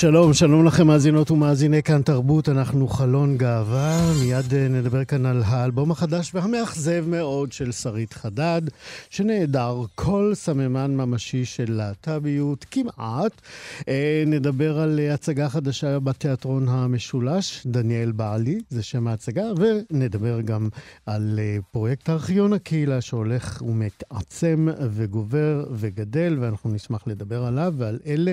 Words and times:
שלום, 0.00 0.34
שלום 0.34 0.64
לכם 0.64 0.86
מאזינות 0.86 1.30
ומאזיני 1.30 1.82
כאן 1.82 2.02
תרבות, 2.02 2.48
אנחנו 2.48 2.88
חלון 2.88 3.36
גאווה. 3.36 4.12
מיד 4.20 4.54
אה, 4.54 4.68
נדבר 4.68 5.04
כאן 5.04 5.26
על 5.26 5.42
האלבום 5.46 5.90
החדש 5.90 6.34
והמאכזב 6.34 7.04
מאוד 7.08 7.52
של 7.52 7.72
שרית 7.72 8.12
חדד, 8.12 8.62
שנעדר 9.10 9.82
כל 9.94 10.32
סממן 10.34 10.96
ממשי 10.96 11.44
של 11.44 11.64
להט"ביות, 11.68 12.66
כמעט. 12.70 13.40
אה, 13.88 14.22
נדבר 14.26 14.78
על 14.78 15.00
הצגה 15.12 15.48
חדשה 15.48 15.98
בתיאטרון 15.98 16.68
המשולש, 16.68 17.66
דניאל 17.66 18.12
בעלי, 18.12 18.60
זה 18.70 18.82
שם 18.82 19.06
ההצגה, 19.06 19.44
ונדבר 19.56 20.40
גם 20.40 20.68
על 21.06 21.38
אה, 21.42 21.58
פרויקט 21.70 22.10
ארכיון 22.10 22.52
הקהילה 22.52 23.00
שהולך 23.00 23.62
ומתעצם 23.66 24.68
וגובר 24.90 25.64
וגדל, 25.72 26.36
ואנחנו 26.40 26.70
נשמח 26.70 27.02
לדבר 27.06 27.44
עליו 27.44 27.74
ועל 27.76 27.98
אלה 28.06 28.32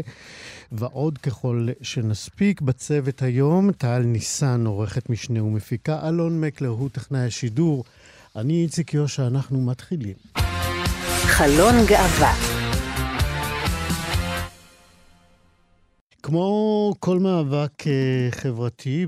ועוד 0.72 1.18
ככל 1.18 1.57
ככל 1.58 1.72
שנספיק. 1.82 2.62
בצוות 2.62 3.22
היום, 3.22 3.72
טל 3.72 4.00
ניסן, 4.00 4.66
עורכת 4.66 5.10
משנה 5.10 5.44
ומפיקה, 5.44 6.08
אלון 6.08 6.42
מקלר 6.42 6.70
הוא 6.70 6.90
טכנאי 6.90 7.26
השידור. 7.26 7.84
אני 8.36 8.64
איציק 8.64 8.94
יושע, 8.94 9.28
אנחנו 9.28 9.62
מתחילים. 9.62 10.16
חלון 11.26 11.76
גאווה 11.88 12.67
כמו 16.24 16.94
כל 17.00 17.20
מאבק 17.20 17.88
אה, 17.88 18.32
חברתי 18.32 19.08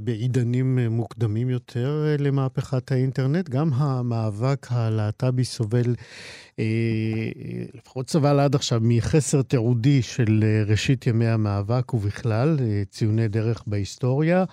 בעידנים 0.00 0.78
מוקדמים 0.78 1.50
יותר 1.50 2.04
אה, 2.06 2.16
למהפכת 2.24 2.92
האינטרנט, 2.92 3.48
גם 3.48 3.72
המאבק 3.72 4.66
הלהט"בי 4.70 5.44
סובל 5.44 5.94
אה, 6.58 7.64
לפחות 7.74 8.10
סבל 8.10 8.40
עד 8.40 8.54
עכשיו 8.54 8.80
מחסר 8.82 9.42
תיעודי 9.42 10.02
של 10.02 10.44
אה, 10.44 10.62
ראשית 10.66 11.06
ימי 11.06 11.26
המאבק 11.26 11.94
ובכלל, 11.94 12.56
אה, 12.60 12.82
ציוני 12.90 13.28
דרך 13.28 13.62
בהיסטוריה. 13.66 14.44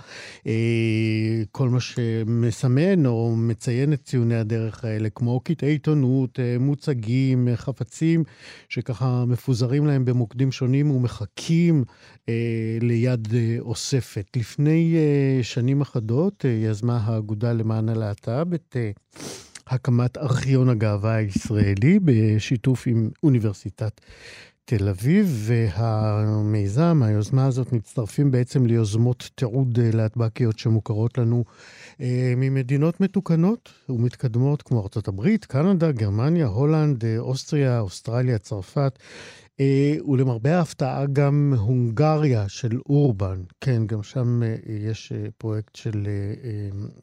כל 1.52 1.70
מה 1.70 1.80
שמסמן 1.80 3.06
או 3.06 3.36
מציין 3.38 3.94
את 3.94 4.04
ציוני 4.04 4.36
הדרך 4.36 4.86
האלה, 4.86 5.10
כמו 5.10 5.40
קטעי 5.40 5.70
עיתונות, 5.70 6.40
מוצגים, 6.60 7.48
חפצים, 7.56 8.24
שככה 8.70 9.26
מפוזרים 9.28 9.86
להם 9.86 10.06
במוקדים 10.06 10.52
שונים 10.52 10.92
ומחכים 10.92 11.84
ליד 12.82 13.28
אוספת. 13.60 14.28
לפני 14.36 14.96
שנים 15.42 15.82
אחדות 15.82 16.46
יזמה 16.64 16.98
האגודה 16.98 17.54
למען 17.54 17.90
הלהט"ב 17.90 18.54
את... 18.54 18.76
הקמת 19.70 20.18
ארכיון 20.18 20.70
הגאווה 20.70 21.16
הישראלי 21.16 22.00
בשיתוף 22.04 22.88
עם 22.88 23.10
אוניברסיטת 23.24 24.02
תל 24.66 24.90
אביב, 24.90 25.48
והמיזם, 25.48 27.02
היוזמה 27.06 27.46
הזאת, 27.46 27.74
מצטרפים 27.74 28.32
בעצם 28.32 28.66
ליוזמות 28.66 29.30
תיעוד 29.36 29.80
אה, 29.80 29.90
להטבקיות 29.94 30.60
שמוכרות 30.60 31.18
לנו 31.18 31.44
אה, 32.02 32.34
ממדינות 32.38 33.02
מתוקנות 33.02 33.70
ומתקדמות 33.90 34.62
כמו 34.62 34.80
ארה"ב, 34.80 35.38
קנדה, 35.48 35.92
גרמניה, 35.92 36.48
הולנד, 36.48 37.06
אה, 37.06 37.18
אוסטריה, 37.18 37.80
אוסטרליה, 37.80 38.38
צרפת. 38.38 39.00
אה, 39.60 39.96
ולמרבה 40.12 40.58
ההפתעה 40.58 41.06
גם 41.14 41.54
הונגריה 41.58 42.50
של 42.50 42.80
אורבן, 42.90 43.42
כן, 43.62 43.86
גם 43.86 44.04
שם 44.04 44.44
אה, 44.44 44.56
יש 44.68 45.12
אה, 45.12 45.26
פרויקט 45.38 45.76
של 45.76 46.08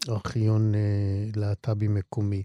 ארכיון 0.08 0.72
להט"בי 1.36 1.88
מקומי. 1.88 2.42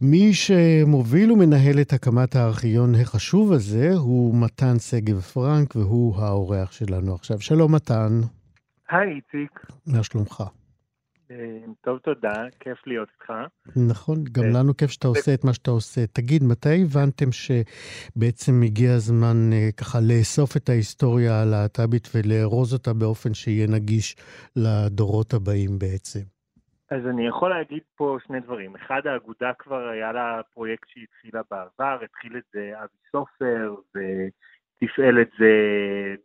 מי 0.00 0.34
שמוביל 0.34 1.32
ומנהל 1.32 1.80
את 1.80 1.92
הקמת 1.92 2.36
הארכיון 2.36 2.94
החשוב 2.94 3.52
הזה 3.52 3.94
הוא 3.94 4.34
מתן 4.34 4.78
שגב 4.78 5.20
פרנק, 5.20 5.76
והוא 5.76 6.16
האורח 6.16 6.72
שלנו 6.72 7.14
עכשיו. 7.14 7.40
שלום 7.40 7.74
מתן. 7.74 8.20
היי 8.90 9.08
איציק. 9.08 9.66
מה 9.86 10.02
שלומך? 10.02 10.42
אה, 11.30 11.58
טוב, 11.80 11.98
תודה, 11.98 12.44
כיף 12.60 12.86
להיות 12.86 13.08
איתך. 13.14 13.32
נכון, 13.90 14.24
גם 14.32 14.44
אה, 14.44 14.60
לנו 14.60 14.76
כיף 14.76 14.90
שאתה 14.90 15.08
עושה 15.08 15.34
את 15.34 15.44
מה 15.44 15.52
שאתה 15.54 15.70
עושה. 15.70 16.06
תגיד, 16.06 16.42
מתי 16.44 16.82
הבנתם 16.82 17.32
שבעצם 17.32 18.52
הגיע 18.64 18.92
הזמן 18.92 19.52
אה, 19.52 19.68
ככה 19.80 19.98
לאסוף 20.08 20.56
את 20.56 20.68
ההיסטוריה 20.68 21.42
הלהט"בית 21.42 22.08
ולארוז 22.14 22.72
אותה 22.72 22.92
באופן 22.92 23.34
שיהיה 23.34 23.66
נגיש 23.66 24.16
לדורות 24.56 25.34
הבאים 25.34 25.78
בעצם? 25.78 26.36
אז 26.90 27.06
אני 27.06 27.26
יכול 27.26 27.50
להגיד 27.50 27.82
פה 27.96 28.16
שני 28.26 28.40
דברים. 28.40 28.76
אחד, 28.76 29.06
האגודה 29.06 29.52
כבר 29.58 29.88
היה 29.88 30.12
לה 30.12 30.40
פרויקט 30.54 30.88
שהיא 30.88 31.06
התחילה 31.10 31.42
בעבר, 31.50 31.98
התחיל 32.04 32.36
את 32.36 32.42
זה 32.52 32.72
אבי 32.78 32.98
סופר, 33.12 33.74
ותפעל 33.90 35.20
את 35.20 35.30
זה 35.38 35.52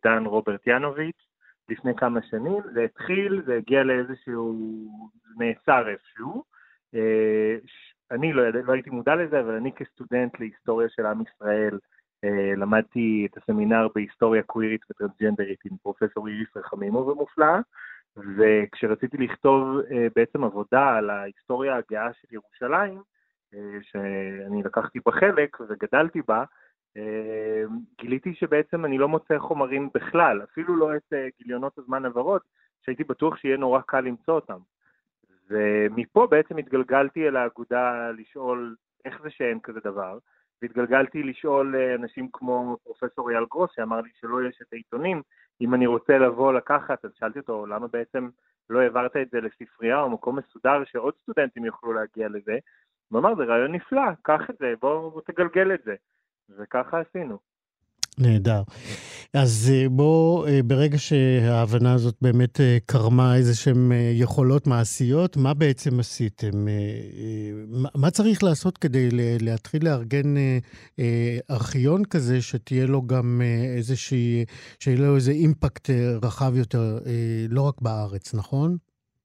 דן 0.03 0.25
רוברט 0.25 0.67
ינוביץ'. 0.67 1.30
לפני 1.71 1.95
כמה 1.95 2.19
שנים, 2.21 2.61
זה 2.73 2.83
התחיל, 2.83 3.41
זה 3.45 3.55
הגיע 3.55 3.83
לאיזשהו, 3.83 4.55
נאסר 5.37 5.89
איפשהו. 5.89 6.43
אה, 6.95 7.55
אני 8.11 8.33
לא, 8.33 8.49
לא 8.49 8.73
הייתי 8.73 8.89
מודע 8.89 9.15
לזה, 9.15 9.39
אבל 9.39 9.55
אני 9.55 9.71
כסטודנט 9.71 10.39
להיסטוריה 10.39 10.89
של 10.89 11.05
עם 11.05 11.21
ישראל, 11.21 11.79
אה, 12.23 12.53
למדתי 12.57 13.27
את 13.31 13.37
הסמינר 13.37 13.87
בהיסטוריה 13.95 14.43
קווירית 14.43 14.81
וטרנסג'נדרית 14.89 15.59
עם 15.65 15.77
פרופסור 15.77 16.27
איריס 16.27 16.57
רחמימו 16.57 16.97
ומופלאה, 16.97 17.59
וכשרציתי 18.17 19.17
לכתוב 19.17 19.79
אה, 19.91 20.07
בעצם 20.15 20.43
עבודה 20.43 20.95
על 20.97 21.09
ההיסטוריה 21.09 21.75
הגאה 21.75 22.13
של 22.13 22.27
ירושלים, 22.31 23.01
שאני 23.81 24.63
לקחתי 24.63 24.99
בה 25.05 25.11
חלק 25.11 25.57
וגדלתי 25.69 26.21
בה, 26.27 26.43
גיליתי 28.01 28.33
שבעצם 28.33 28.85
אני 28.85 28.97
לא 28.97 29.07
מוצא 29.07 29.37
חומרים 29.37 29.89
בכלל, 29.93 30.43
אפילו 30.43 30.75
לא 30.75 30.95
את 30.95 31.13
אה, 31.13 31.27
גיליונות 31.39 31.77
הזמן 31.77 32.05
הוורוד, 32.05 32.41
שהייתי 32.81 33.03
בטוח 33.03 33.37
שיהיה 33.37 33.57
נורא 33.57 33.81
קל 33.81 34.01
למצוא 34.01 34.33
אותם. 34.33 34.57
ומפה 35.49 36.27
בעצם 36.27 36.57
התגלגלתי 36.57 37.27
אל 37.27 37.35
האגודה 37.35 38.11
לשאול 38.11 38.75
איך 39.05 39.21
זה 39.23 39.29
שאין 39.29 39.59
כזה 39.59 39.79
דבר, 39.79 40.17
והתגלגלתי 40.61 41.23
לשאול 41.23 41.75
אה, 41.75 41.95
אנשים 41.95 42.27
כמו 42.33 42.77
פרופסור 42.83 43.29
אייל 43.29 43.45
גרוס, 43.49 43.71
שאמר 43.75 44.01
לי 44.01 44.09
שלא 44.19 44.47
יש 44.47 44.61
את 44.61 44.73
העיתונים, 44.73 45.21
אם 45.61 45.73
אני 45.73 45.87
רוצה 45.87 46.17
לבוא 46.17 46.53
לקחת, 46.53 47.05
אז 47.05 47.11
שאלתי 47.19 47.39
אותו, 47.39 47.65
למה 47.65 47.87
בעצם 47.87 48.29
לא 48.69 48.79
העברת 48.79 49.17
את 49.17 49.29
זה 49.31 49.39
לספרייה 49.41 50.01
או 50.01 50.09
מקום 50.09 50.39
מסודר 50.39 50.83
שעוד 50.85 51.13
סטודנטים 51.21 51.65
יוכלו 51.65 51.93
להגיע 51.93 52.27
לזה? 52.29 52.57
הוא 53.09 53.19
אמר, 53.19 53.35
זה 53.35 53.43
רעיון 53.43 53.71
נפלא, 53.71 54.11
קח 54.21 54.41
את 54.49 54.55
זה, 54.59 54.73
בוא, 54.81 55.11
בוא 55.11 55.21
תגלגל 55.21 55.73
את 55.73 55.83
זה. 55.83 55.95
וככה 56.59 56.99
עשינו. 56.99 57.37
נהדר. 58.19 58.61
אז 59.33 59.71
אה, 59.73 59.89
בוא, 59.89 60.47
אה, 60.47 60.59
ברגע 60.63 60.97
שההבנה 60.97 61.93
הזאת 61.93 62.15
באמת 62.21 62.59
אה, 62.59 62.77
קרמה 62.85 63.35
איזה 63.35 63.55
שהן 63.55 63.91
יכולות 64.13 64.67
מעשיות, 64.67 65.37
מה 65.37 65.53
בעצם 65.53 65.99
עשיתם? 65.99 66.55
מה 67.95 68.09
צריך 68.11 68.43
לעשות 68.43 68.77
כדי 68.77 69.09
להתחיל 69.41 69.81
לארגן 69.85 70.29
ארכיון 71.51 72.01
כזה, 72.05 72.41
שתהיה 72.41 72.85
לו 72.85 73.01
גם 73.07 73.41
איזושהי, 73.77 74.45
שיהיה 74.79 74.97
לו 74.99 75.15
איזה 75.15 75.31
אימפקט 75.31 75.89
רחב 76.23 76.55
יותר, 76.55 76.99
לא 77.49 77.61
רק 77.61 77.81
בארץ, 77.81 78.35
נכון? 78.35 78.77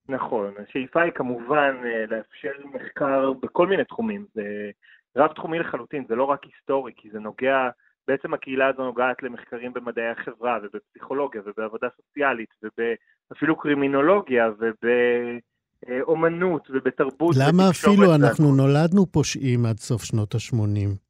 נכון. 0.09 0.55
השאיפה 0.63 1.03
היא 1.03 1.13
כמובן 1.13 1.75
לאפשר 2.09 2.53
מחקר 2.75 3.33
בכל 3.43 3.67
מיני 3.67 3.85
תחומים. 3.85 4.27
זה 4.35 4.71
רב-תחומי 5.17 5.59
לחלוטין, 5.59 6.05
זה 6.09 6.15
לא 6.15 6.25
רק 6.25 6.45
היסטורי, 6.45 6.93
כי 6.97 7.11
זה 7.13 7.19
נוגע, 7.19 7.69
בעצם 8.09 8.35
הקהילה 8.35 8.69
הזו 8.69 8.85
נוגעת 8.85 9.23
למחקרים 9.23 9.73
במדעי 9.73 10.09
החברה 10.09 10.59
ובפסיכולוגיה 10.63 11.43
ובעבודה 11.47 11.87
סוציאלית 11.97 12.49
ואפילו 13.31 13.57
קרימינולוגיה 13.57 14.51
ובאומנות 15.89 16.69
ובתרבות. 16.71 17.37
למה 17.39 17.71
אפילו 17.71 18.15
אנחנו 18.15 18.55
נולדנו 18.55 19.07
פושעים 19.07 19.67
עד 19.67 19.77
סוף 19.77 20.05
שנות 20.05 20.35
ה-80? 20.35 21.07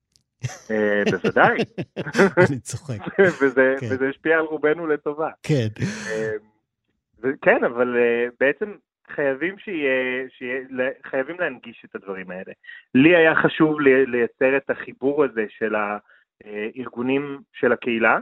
אה, 0.71 1.03
בוודאי. 1.11 1.59
אני 2.49 2.59
צוחק. 2.61 2.99
כן. 3.17 3.29
וזה 3.81 4.09
השפיע 4.11 4.39
על 4.39 4.45
רובנו 4.45 4.87
לטובה. 4.87 5.31
כן. 5.43 5.69
אה, 6.11 6.33
כן, 7.43 7.65
אבל 7.65 7.95
uh, 7.97 8.35
בעצם 8.41 8.73
חייבים 9.11 9.59
שיהיה, 9.59 10.25
שיהיה, 10.29 10.61
חייבים 11.07 11.41
להנגיש 11.41 11.85
את 11.85 11.95
הדברים 11.95 12.31
האלה. 12.31 12.53
לי 12.95 13.17
היה 13.17 13.35
חשוב 13.35 13.81
לייצר 13.81 14.57
את 14.57 14.71
החיבור 14.71 15.25
הזה 15.25 15.47
של 15.49 15.75
הארגונים 15.75 17.39
של 17.53 17.73
הקהילה 17.73 18.19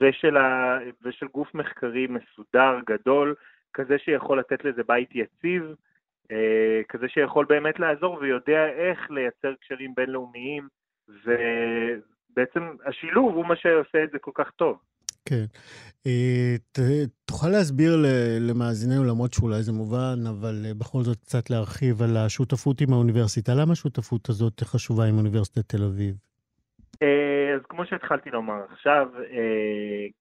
ושל, 0.00 0.36
ה, 0.36 0.78
ושל 1.02 1.26
גוף 1.26 1.54
מחקרי 1.54 2.06
מסודר, 2.06 2.78
גדול, 2.86 3.34
כזה 3.74 3.98
שיכול 3.98 4.38
לתת 4.38 4.64
לזה 4.64 4.82
בית 4.86 5.08
יציב, 5.14 5.62
אה, 6.30 6.80
כזה 6.88 7.08
שיכול 7.08 7.46
באמת 7.48 7.80
לעזור 7.80 8.18
ויודע 8.20 8.66
איך 8.66 9.10
לייצר 9.10 9.54
קשרים 9.54 9.94
בינלאומיים, 9.94 10.68
ובעצם 11.08 12.76
השילוב 12.84 13.34
הוא 13.34 13.46
מה 13.46 13.56
שעושה 13.56 14.04
את 14.04 14.10
זה 14.10 14.18
כל 14.18 14.30
כך 14.34 14.50
טוב. 14.50 14.78
כן. 15.24 15.44
אה, 16.06 16.56
תוכל 17.24 17.48
להסביר 17.48 17.92
למאזיננו, 18.40 19.04
למרות 19.04 19.32
שאולי 19.32 19.62
זה 19.62 19.72
מובן, 19.72 20.26
אבל 20.28 20.62
אה, 20.66 20.74
בכל 20.74 21.02
זאת 21.02 21.18
קצת 21.20 21.50
להרחיב 21.50 22.02
על 22.02 22.16
השותפות 22.16 22.80
עם 22.80 22.92
האוניברסיטה. 22.92 23.52
למה 23.54 23.72
השותפות 23.72 24.28
הזאת 24.28 24.60
חשובה 24.60 25.04
עם 25.04 25.18
אוניברסיטת 25.18 25.68
תל 25.68 25.84
אביב? 25.84 26.14
אז 27.54 27.60
כמו 27.68 27.86
שהתחלתי 27.86 28.30
לומר 28.30 28.62
עכשיו, 28.72 29.08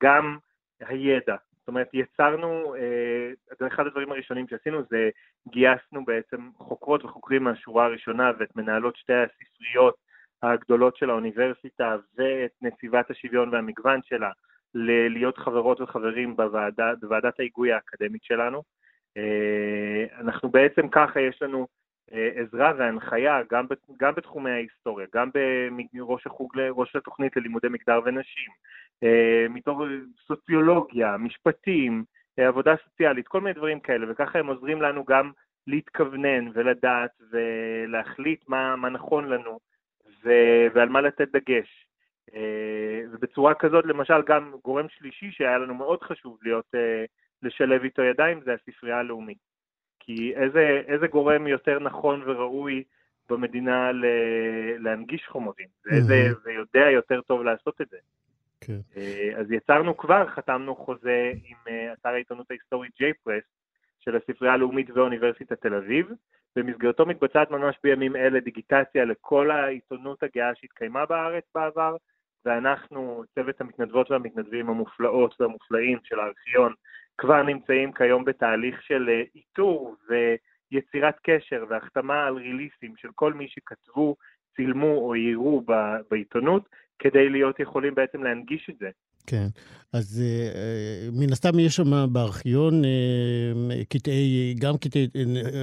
גם 0.04 0.38
הידע 0.80 1.36
זאת 1.62 1.68
אומרת, 1.68 1.90
יצרנו, 1.94 2.76
אה, 2.76 3.68
אחד 3.68 3.88
הדברים 3.88 4.12
הראשונים 4.12 4.48
שעשינו 4.48 4.82
זה 4.90 5.10
גייסנו 5.48 6.06
בעצם 6.06 6.50
חוקרות 6.58 7.06
וחוקרים 7.06 7.44
מהשורה 7.44 7.86
הראשונה 7.86 8.32
ואת 8.40 8.56
מנהלות 8.56 8.96
שתי 8.96 9.14
הספריות 9.14 9.96
הגדולות 10.44 10.98
של 10.98 11.10
האוניברסיטה 11.10 11.96
ואת 12.18 12.52
נציבת 12.62 13.12
השוויון 13.12 13.50
והמגוון 13.50 14.00
שלה 14.04 14.32
להיות 14.76 15.38
חברות 15.38 15.82
וחברים 15.82 16.36
בוועדה, 16.36 16.94
בוועדת 17.02 17.40
ההיגוי 17.40 17.74
האקדמית 17.74 18.24
שלנו. 18.24 18.64
אה, 19.18 20.20
אנחנו 20.20 20.50
בעצם 20.50 20.88
ככה, 20.88 21.22
יש 21.22 21.42
לנו 21.42 21.68
אה, 22.14 22.30
עזרה 22.36 22.74
והנחיה 22.78 23.42
גם, 23.52 23.66
גם 23.98 24.16
בתחומי 24.16 24.52
ההיסטוריה, 24.52 25.08
גם 25.16 25.30
בראש 25.94 26.28
החוג, 26.28 26.60
ראש 26.70 26.96
התוכנית 26.96 27.38
ללימודי 27.38 27.68
מגדר 27.68 28.00
ונשים, 28.06 28.52
אה, 29.04 29.46
מתוך 29.50 29.82
סוציולוגיה, 30.28 31.18
משפטים, 31.18 32.04
עבודה 32.38 32.76
סוציאלית, 32.84 33.28
כל 33.28 33.42
מיני 33.42 33.54
דברים 33.54 33.80
כאלה, 33.80 34.12
וככה 34.12 34.40
הם 34.40 34.48
עוזרים 34.48 34.82
לנו 34.82 35.06
גם 35.06 35.32
להתכוונן 35.68 36.50
ולדעת 36.54 37.12
ולהחליט 37.32 38.44
מה, 38.48 38.76
מה 38.76 38.90
נכון 38.90 39.28
לנו 39.28 39.60
ו, 40.24 40.30
ועל 40.74 40.90
מה 40.90 41.02
לתת 41.02 41.28
דגש. 41.32 41.88
ובצורה 43.12 43.54
כזאת, 43.54 43.86
למשל, 43.86 44.22
גם 44.26 44.54
גורם 44.64 44.86
שלישי 44.90 45.32
שהיה 45.32 45.58
לנו 45.58 45.74
מאוד 45.74 46.02
חשוב 46.04 46.38
להיות, 46.44 46.66
לשלב 47.44 47.84
איתו 47.84 48.02
ידיים, 48.02 48.42
זה 48.46 48.54
הספרייה 48.54 48.98
הלאומית. 48.98 49.38
כי 50.00 50.34
איזה, 50.36 50.82
איזה 50.88 51.08
גורם 51.08 51.48
יותר 51.48 51.80
נכון 51.80 52.24
וראוי 52.26 52.84
במדינה 53.30 53.92
ל, 53.92 54.06
להנגיש 54.80 55.28
חומרים, 55.28 55.68
ואיזה 55.86 56.14
mm-hmm. 56.14 56.48
ויודע 56.48 56.90
יותר 56.90 57.22
טוב 57.22 57.44
לעשות 57.44 57.82
את 57.82 57.90
זה. 57.90 57.98
כן. 58.62 58.80
אה, 58.98 59.30
אז 59.38 59.52
יצרנו 59.52 59.98
כבר, 59.98 60.28
חתמנו 60.28 60.76
חוזה 60.76 61.32
עם 61.44 61.58
אה, 61.68 61.94
אתר 61.94 62.10
העיתונות 62.10 62.52
ההיסטורית 62.52 62.92
J-Press 62.96 63.46
של 64.00 64.16
הספרייה 64.16 64.54
הלאומית 64.54 64.90
ואוניברסיטת 64.90 65.62
תל 65.62 65.74
אביב, 65.74 66.08
במסגרתו 66.56 67.06
מתבצעת 67.06 67.52
ממש 67.52 67.76
בימים 67.84 68.16
אלה 68.16 68.40
דיגיטציה 68.40 69.06
לכל 69.06 69.52
העיתונות 69.52 70.24
הגאה 70.24 70.56
שהתקיימה 70.56 71.06
בארץ 71.06 71.44
בעבר, 71.56 71.96
ואנחנו, 72.46 73.24
צוות 73.36 73.62
המתנדבות 73.62 74.12
והמתנדבים 74.12 74.70
המופלאות 74.70 75.42
והמופלאים 75.42 75.98
של 76.04 76.20
הארכיון, 76.20 76.74
כבר 77.18 77.44
נמצאים 77.44 77.92
כיום 77.92 78.26
בתהליך 78.26 78.82
של 78.82 79.10
אה, 79.10 79.24
איתור 79.36 79.96
ויצירת 80.10 81.16
קשר 81.24 81.66
והחתמה 81.70 82.26
על 82.26 82.36
ריליסים 82.36 82.94
של 82.98 83.10
כל 83.16 83.34
מי 83.34 83.48
שכתבו, 83.48 84.16
צילמו 84.56 84.98
או 84.98 85.16
יירו 85.16 85.64
בעיתונות, 86.10 86.70
כדי 87.00 87.30
להיות 87.30 87.60
יכולים 87.60 87.96
בעצם 87.96 88.24
להנגיש 88.24 88.70
את 88.70 88.78
זה. 88.78 88.90
כן, 89.28 89.48
אז 89.94 90.24
uh, 90.24 91.16
מן 91.20 91.32
הסתם 91.32 91.60
יש 91.60 91.76
שם 91.76 92.14
בארכיון 92.14 92.84
uh, 92.84 92.88
קטעי, 93.90 94.56
גם 94.60 94.78
קטעי 94.78 95.08
uh, 95.14 95.18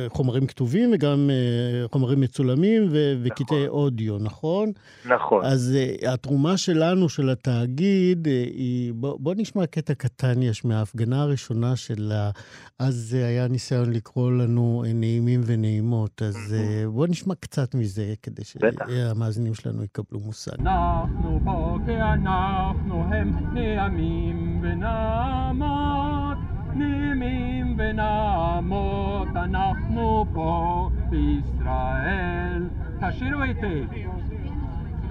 חומרים 0.08 0.46
כתובים 0.46 0.90
וגם 0.94 1.30
uh, 1.30 1.92
חומרים 1.92 2.20
מצולמים 2.20 2.88
ו- 2.90 3.14
נכון. 3.14 3.26
וקטעי 3.26 3.68
אודיו, 3.68 4.18
נכון? 4.18 4.72
נכון. 5.04 5.44
אז 5.44 5.76
uh, 6.02 6.08
התרומה 6.08 6.56
שלנו, 6.56 7.08
של 7.08 7.30
התאגיד, 7.30 8.26
uh, 8.26 8.30
היא... 8.30 8.92
בוא, 8.94 9.16
בוא 9.20 9.34
נשמע 9.36 9.66
קטע 9.66 9.94
קטן 9.94 10.42
יש 10.42 10.64
מההפגנה 10.64 11.22
הראשונה 11.22 11.76
של 11.76 12.12
ה... 12.14 12.30
אז 12.78 13.16
uh, 13.18 13.24
היה 13.24 13.48
ניסיון 13.48 13.92
לקרוא 13.92 14.32
לנו 14.32 14.84
uh, 14.86 14.88
נעימים 14.94 15.40
ונעימות, 15.46 16.22
אז 16.22 16.36
uh, 16.36 16.90
בוא 16.90 17.06
נשמע 17.06 17.34
קצת 17.40 17.74
מזה, 17.74 18.14
כדי 18.22 18.42
שהמאזינים 18.44 19.54
שלנו 19.54 19.84
יקבלו 19.84 20.20
מושג. 20.20 20.60
אנחנו 20.60 21.40
פה 21.44 21.76
כי 21.86 21.92
אנחנו 21.92 22.87
הם 23.04 23.32
נעמים 23.52 24.58
ונעמות, 24.62 26.38
נעימים 26.74 27.76
ונעמות, 27.78 29.28
אנחנו 29.36 30.26
פה 30.32 30.90
בישראל. 31.10 32.68
תשאירו 33.00 33.42
איתי. 33.42 33.86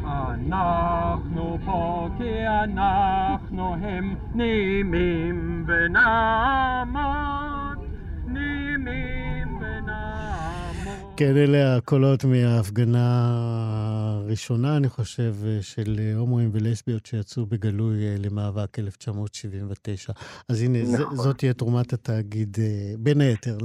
אנחנו 0.03 1.57
פה 1.65 2.09
כי 2.17 2.47
אנחנו 2.47 3.75
הם 3.75 4.15
נעימים 4.33 5.65
ונעמות, 5.67 7.07
נעימים 8.27 9.16
כן, 11.17 11.37
אלה 11.37 11.75
הקולות 11.75 12.23
מההפגנה 12.23 13.07
הראשונה, 14.25 14.77
אני 14.77 14.89
חושב, 14.89 15.33
של 15.61 15.95
הומואים 16.17 16.49
ולסביות 16.53 17.05
שיצאו 17.05 17.45
בגלוי 17.45 18.05
אה, 18.05 18.15
למאבק 18.25 18.79
1979. 18.79 20.13
אז 20.49 20.61
הנה, 20.61 20.79
נכון. 20.93 21.15
זאת 21.15 21.37
תהיה 21.37 21.53
תרומת 21.53 21.93
התאגיד, 21.93 22.57
אה, 22.59 22.93
בין 22.99 23.21
היתר, 23.21 23.57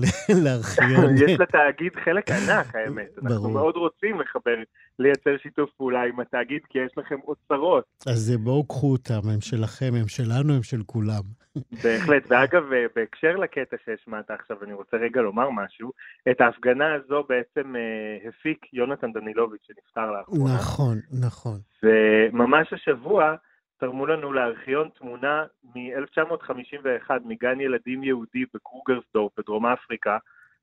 לארכיון. 0.44 1.16
יש 1.24 1.40
לתאגיד 1.40 1.92
חלק 2.04 2.30
ענק, 2.30 2.74
האמת. 2.76 3.08
ברור. 3.16 3.32
אנחנו 3.32 3.50
מאוד 3.50 3.76
רוצים 3.76 4.20
לחבר, 4.20 4.56
לייצר 4.98 5.36
שיתוף 5.42 5.70
פעולה 5.76 6.02
עם 6.02 6.20
התאגיד, 6.20 6.60
כי 6.68 6.78
יש 6.78 6.92
לכם 6.96 7.16
אוצרות. 7.24 7.84
אז 8.06 8.30
אה, 8.30 8.38
בואו 8.38 8.64
קחו 8.64 8.92
אותם, 8.92 9.28
הם 9.28 9.40
שלכם, 9.40 9.92
הם 10.00 10.08
שלנו, 10.08 10.54
הם 10.54 10.62
של 10.62 10.82
כולם. 10.86 11.41
בהחלט, 11.84 12.22
ואגב, 12.28 12.62
בהקשר 12.96 13.36
לקטע 13.36 13.76
שהשמעת 13.84 14.30
עכשיו, 14.30 14.64
אני 14.64 14.72
רוצה 14.72 14.96
רגע 14.96 15.20
לומר 15.20 15.50
משהו. 15.50 15.92
את 16.30 16.40
ההפגנה 16.40 16.94
הזו 16.94 17.24
בעצם 17.28 17.76
אה, 17.76 18.28
הפיק 18.28 18.66
יונתן 18.72 19.12
דנילוביץ' 19.12 19.62
שנפטר 19.66 20.12
לאחרונה. 20.12 20.54
נכון, 20.54 20.98
נכון. 21.20 21.58
וממש 21.82 22.72
השבוע 22.72 23.34
תרמו 23.80 24.06
לנו 24.06 24.32
לארכיון 24.32 24.88
תמונה 24.98 25.44
מ-1951 25.74 27.10
מגן 27.24 27.60
ילדים 27.60 28.04
יהודי 28.04 28.44
בקרוגרסדורף 28.54 29.32
בדרום 29.38 29.66
אפריקה, 29.66 30.18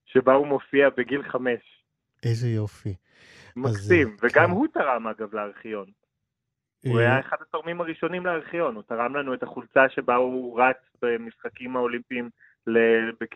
שבה 0.05 0.33
הוא 0.33 0.47
מופיע 0.47 0.89
בגיל 0.97 1.23
חמש. 1.23 1.83
איזה 2.23 2.47
יופי. 2.47 2.95
מקסים, 3.55 4.07
אז, 4.07 4.23
וגם 4.23 4.45
כן. 4.45 4.51
הוא 4.51 4.67
תרם 4.73 5.07
אגב 5.07 5.35
לארכיון. 5.35 5.85
הוא 6.85 6.99
היה 6.99 7.19
אחד 7.19 7.37
התורמים 7.41 7.81
הראשונים 7.81 8.25
לארכיון, 8.25 8.75
הוא 8.75 8.83
תרם 8.87 9.15
לנו 9.15 9.33
את 9.33 9.43
החולצה 9.43 9.89
שבה 9.89 10.15
הוא 10.15 10.61
רץ 10.61 10.77
במשחקים 11.01 11.75
האולימפיים 11.75 12.29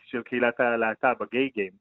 של 0.05 0.21
קהילת 0.21 0.59
הלהט"ב, 0.59 1.23
ה 1.23 1.30
gay 1.30 1.49
game. 1.49 1.71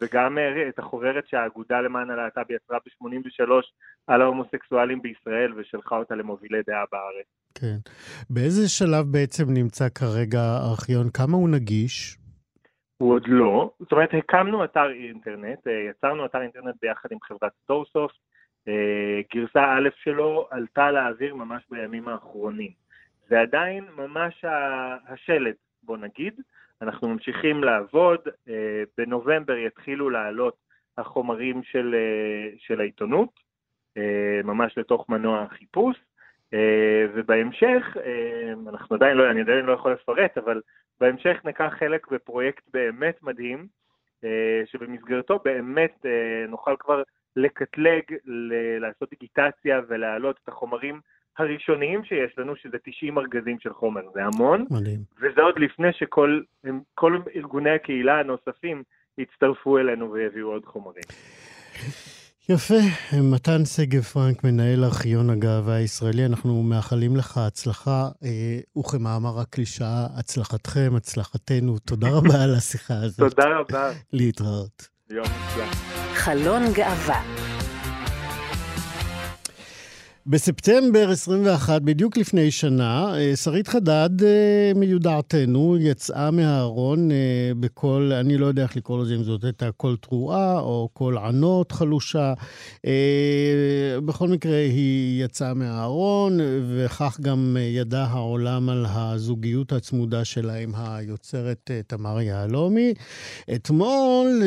וגם 0.00 0.38
אה, 0.38 0.68
את 0.68 0.78
החוברת 0.78 1.28
שהאגודה 1.28 1.80
למען 1.80 2.10
הלהט"ב 2.10 2.50
יצרה 2.50 2.78
ב-83 2.78 3.50
על 4.06 4.22
ההומוסקסואלים 4.22 5.02
בישראל 5.02 5.52
ושלחה 5.56 5.96
אותה 5.96 6.14
למובילי 6.14 6.62
דעה 6.66 6.84
בארץ. 6.92 7.26
כן. 7.54 7.90
באיזה 8.30 8.68
שלב 8.68 9.04
בעצם 9.10 9.44
נמצא 9.48 9.88
כרגע 9.88 10.40
הארכיון? 10.40 11.10
כמה 11.10 11.36
הוא 11.36 11.48
נגיש? 11.48 12.18
הוא 12.98 13.14
עוד 13.14 13.22
לא. 13.26 13.70
זאת 13.80 13.92
אומרת, 13.92 14.08
הקמנו 14.18 14.64
אתר 14.64 14.90
אינטרנט, 14.90 15.66
אה, 15.66 15.72
יצרנו 15.90 16.26
אתר 16.26 16.42
אינטרנט 16.42 16.74
ביחד 16.82 17.08
עם 17.12 17.18
חברת 17.22 17.52
סטורסופט. 17.64 18.14
אה, 18.68 19.20
גרסה 19.34 19.64
א' 19.64 19.88
שלו 20.02 20.48
עלתה 20.50 20.90
לאוויר 20.90 21.34
ממש 21.34 21.62
בימים 21.70 22.08
האחרונים. 22.08 22.70
זה 23.28 23.40
עדיין 23.40 23.84
ממש 23.96 24.44
השלד, 25.08 25.54
בוא 25.82 25.96
נגיד. 25.96 26.40
אנחנו 26.82 27.08
ממשיכים 27.08 27.64
לעבוד, 27.64 28.20
אה, 28.48 28.82
בנובמבר 28.98 29.56
יתחילו 29.56 30.10
לעלות 30.10 30.56
החומרים 30.98 31.62
של, 31.62 31.94
אה, 31.94 32.50
של 32.58 32.80
העיתונות, 32.80 33.48
ממש 34.44 34.78
לתוך 34.78 35.08
מנוע 35.08 35.42
החיפוש, 35.42 35.96
ובהמשך, 37.14 37.96
אנחנו 38.68 38.96
עדיין 38.96 39.16
לא, 39.16 39.30
אני 39.30 39.40
עדיין 39.40 39.64
לא 39.64 39.72
יכול 39.72 39.92
לפרט, 39.92 40.38
אבל 40.38 40.60
בהמשך 41.00 41.40
ניקח 41.44 41.74
חלק 41.78 42.08
בפרויקט 42.08 42.62
באמת 42.72 43.22
מדהים, 43.22 43.66
שבמסגרתו 44.64 45.38
באמת 45.44 46.06
נוכל 46.48 46.76
כבר 46.78 47.02
לקטלג, 47.38 48.02
לעשות 48.80 49.10
דיגיטציה 49.10 49.80
ולהעלות 49.88 50.36
את 50.44 50.48
החומרים 50.48 51.00
הראשוניים 51.38 52.04
שיש 52.04 52.38
לנו, 52.38 52.56
שזה 52.56 52.76
90 52.84 53.18
ארגזים 53.18 53.56
של 53.60 53.72
חומר, 53.72 54.00
זה 54.14 54.24
המון. 54.24 54.64
מדהים. 54.70 55.00
וזה 55.20 55.42
עוד 55.42 55.58
לפני 55.58 55.92
שכל 55.92 56.40
כל 56.94 57.18
ארגוני 57.36 57.70
הקהילה 57.70 58.20
הנוספים 58.20 58.82
יצטרפו 59.18 59.78
אלינו 59.78 60.12
ויביאו 60.12 60.48
עוד 60.48 60.64
חומרים. 60.64 61.02
יפה. 62.48 62.74
מתן 63.34 63.64
שגב 63.64 64.02
פרנק, 64.02 64.44
מנהל 64.44 64.84
ארכיון 64.84 65.30
הגאווה 65.30 65.74
הישראלי, 65.74 66.26
אנחנו 66.26 66.62
מאחלים 66.62 67.16
לך 67.16 67.38
הצלחה, 67.38 68.08
אה, 68.24 68.58
וכמאמר 68.78 69.40
הקלישאה, 69.40 70.06
הצלחתכם, 70.18 70.92
הצלחתנו. 70.96 71.78
תודה 71.78 72.08
רבה 72.10 72.44
על 72.44 72.54
השיחה 72.54 72.94
הזאת. 72.94 73.18
תודה 73.18 73.58
רבה. 73.58 73.90
להתראות. 74.12 74.97
יום 75.10 75.26
מוצלח. 75.26 75.74
חלון 76.14 76.62
גאווה 76.72 77.37
בספטמבר 80.30 81.10
21, 81.10 81.82
בדיוק 81.82 82.16
לפני 82.16 82.50
שנה, 82.50 83.14
אה, 83.18 83.36
שרית 83.36 83.68
חדד 83.68 84.22
אה, 84.22 84.72
מיודעתנו 84.74 85.76
יצאה 85.80 86.30
מהארון 86.30 87.10
אה, 87.10 87.16
בקול, 87.60 88.12
אני 88.12 88.38
לא 88.38 88.46
יודע 88.46 88.62
איך 88.62 88.76
לקרוא 88.76 89.02
לזה, 89.02 89.14
אם 89.14 89.22
זאת 89.22 89.44
הייתה 89.44 89.72
קול 89.72 89.96
תרועה 89.96 90.60
או 90.60 90.88
קול 90.92 91.18
ענות 91.18 91.72
חלושה. 91.72 92.34
בכל 94.04 94.28
מקרה, 94.28 94.56
היא 94.56 95.24
יצאה 95.24 95.54
מהארון, 95.54 96.38
וכך 96.68 97.18
גם 97.20 97.56
ידע 97.60 98.04
העולם 98.04 98.68
על 98.68 98.86
הזוגיות 98.88 99.72
הצמודה 99.72 100.24
שלה 100.24 100.54
עם 100.54 100.72
היוצרת 100.76 101.70
תמר 101.86 102.20
יהלומי. 102.20 102.94
אתמול, 103.54 104.42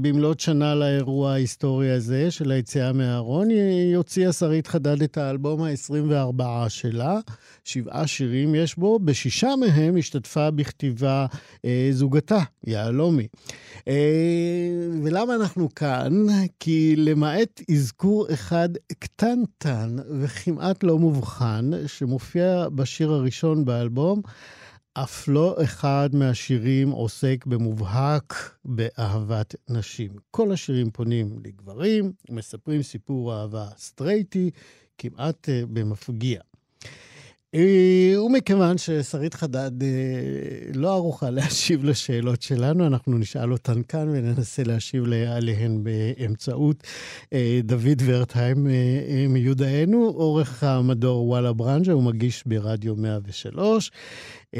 במלאת 0.00 0.40
שנה 0.40 0.74
לאירוע 0.74 1.32
ההיסטורי 1.32 1.90
הזה 1.90 2.30
של 2.30 2.50
היציאה 2.50 2.92
מהארון, 2.92 3.48
היא 3.50 3.96
הוציאה 3.96 4.32
שרית 4.32 4.66
חדד 4.66 5.01
את 5.02 5.16
האלבום 5.16 5.62
ה-24 5.62 6.42
שלה, 6.68 7.20
שבעה 7.64 8.06
שירים 8.06 8.54
יש 8.54 8.76
בו, 8.78 8.98
בשישה 8.98 9.54
מהם 9.60 9.96
השתתפה 9.96 10.50
בכתיבה 10.50 11.26
אה, 11.64 11.88
זוגתה, 11.92 12.40
יהלומי. 12.66 13.26
אה, 13.88 13.94
ולמה 15.02 15.34
אנחנו 15.34 15.68
כאן? 15.74 16.26
כי 16.60 16.94
למעט 16.96 17.60
אזכור 17.70 18.26
אחד 18.32 18.68
קטנטן 18.98 19.96
וכמעט 20.20 20.84
לא 20.84 20.98
מובחן, 20.98 21.70
שמופיע 21.86 22.68
בשיר 22.68 23.10
הראשון 23.10 23.64
באלבום, 23.64 24.22
אף 24.94 25.28
לא 25.28 25.56
אחד 25.62 26.10
מהשירים 26.12 26.90
עוסק 26.90 27.46
במובהק 27.46 28.56
באהבת 28.64 29.54
נשים. 29.70 30.10
כל 30.30 30.52
השירים 30.52 30.90
פונים 30.90 31.38
לגברים, 31.44 32.12
מספרים 32.30 32.82
סיפור 32.82 33.34
אהבה 33.34 33.68
סטרייטי, 33.78 34.50
כמעט 35.02 35.48
uh, 35.48 35.66
במפגיע. 35.66 36.40
Uh, 37.56 38.18
ומכיוון 38.18 38.78
ששרית 38.78 39.34
חדד 39.34 39.82
uh, 39.82 39.84
לא 40.74 40.92
ערוכה 40.94 41.30
להשיב 41.30 41.84
לשאלות 41.84 42.42
שלנו, 42.42 42.86
אנחנו 42.86 43.18
נשאל 43.18 43.52
אותן 43.52 43.82
כאן 43.82 44.08
וננסה 44.08 44.62
להשיב 44.62 45.04
עליהן 45.28 45.84
באמצעות 45.84 46.82
דוד 47.62 48.02
ורטהיים 48.04 48.66
מיודענו, 49.28 49.98
עורך 49.98 50.62
המדור 50.64 51.26
וואלה 51.28 51.52
ברנז'ה, 51.52 51.92
הוא 51.92 52.02
מגיש 52.02 52.42
ברדיו 52.46 52.96
103. 52.96 53.90
Uh, 54.54 54.58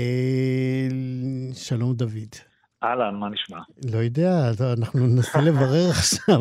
שלום 1.55 1.95
דוד. 1.95 2.52
אהלן, 2.85 3.15
מה 3.15 3.29
נשמע? 3.29 3.59
לא 3.93 3.99
יודע, 3.99 4.51
אנחנו 4.73 5.07
ננסה 5.07 5.41
לברר 5.41 5.91
עכשיו. 5.99 6.41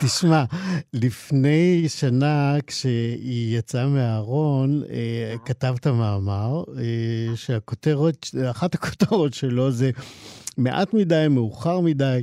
תשמע, 0.00 0.44
לפני 0.92 1.84
שנה, 1.88 2.54
כשהיא 2.66 3.58
יצאה 3.58 3.86
מהארון, 3.86 4.82
אה, 4.90 5.34
כתבת 5.44 5.86
מאמר, 5.86 6.64
אה, 6.78 7.36
שהכותרת, 7.36 8.26
אחת 8.50 8.74
הכותרות 8.74 9.34
שלו 9.34 9.70
זה 9.70 9.90
מעט 10.58 10.94
מדי, 10.94 11.26
מאוחר 11.30 11.80
מדי, 11.80 12.22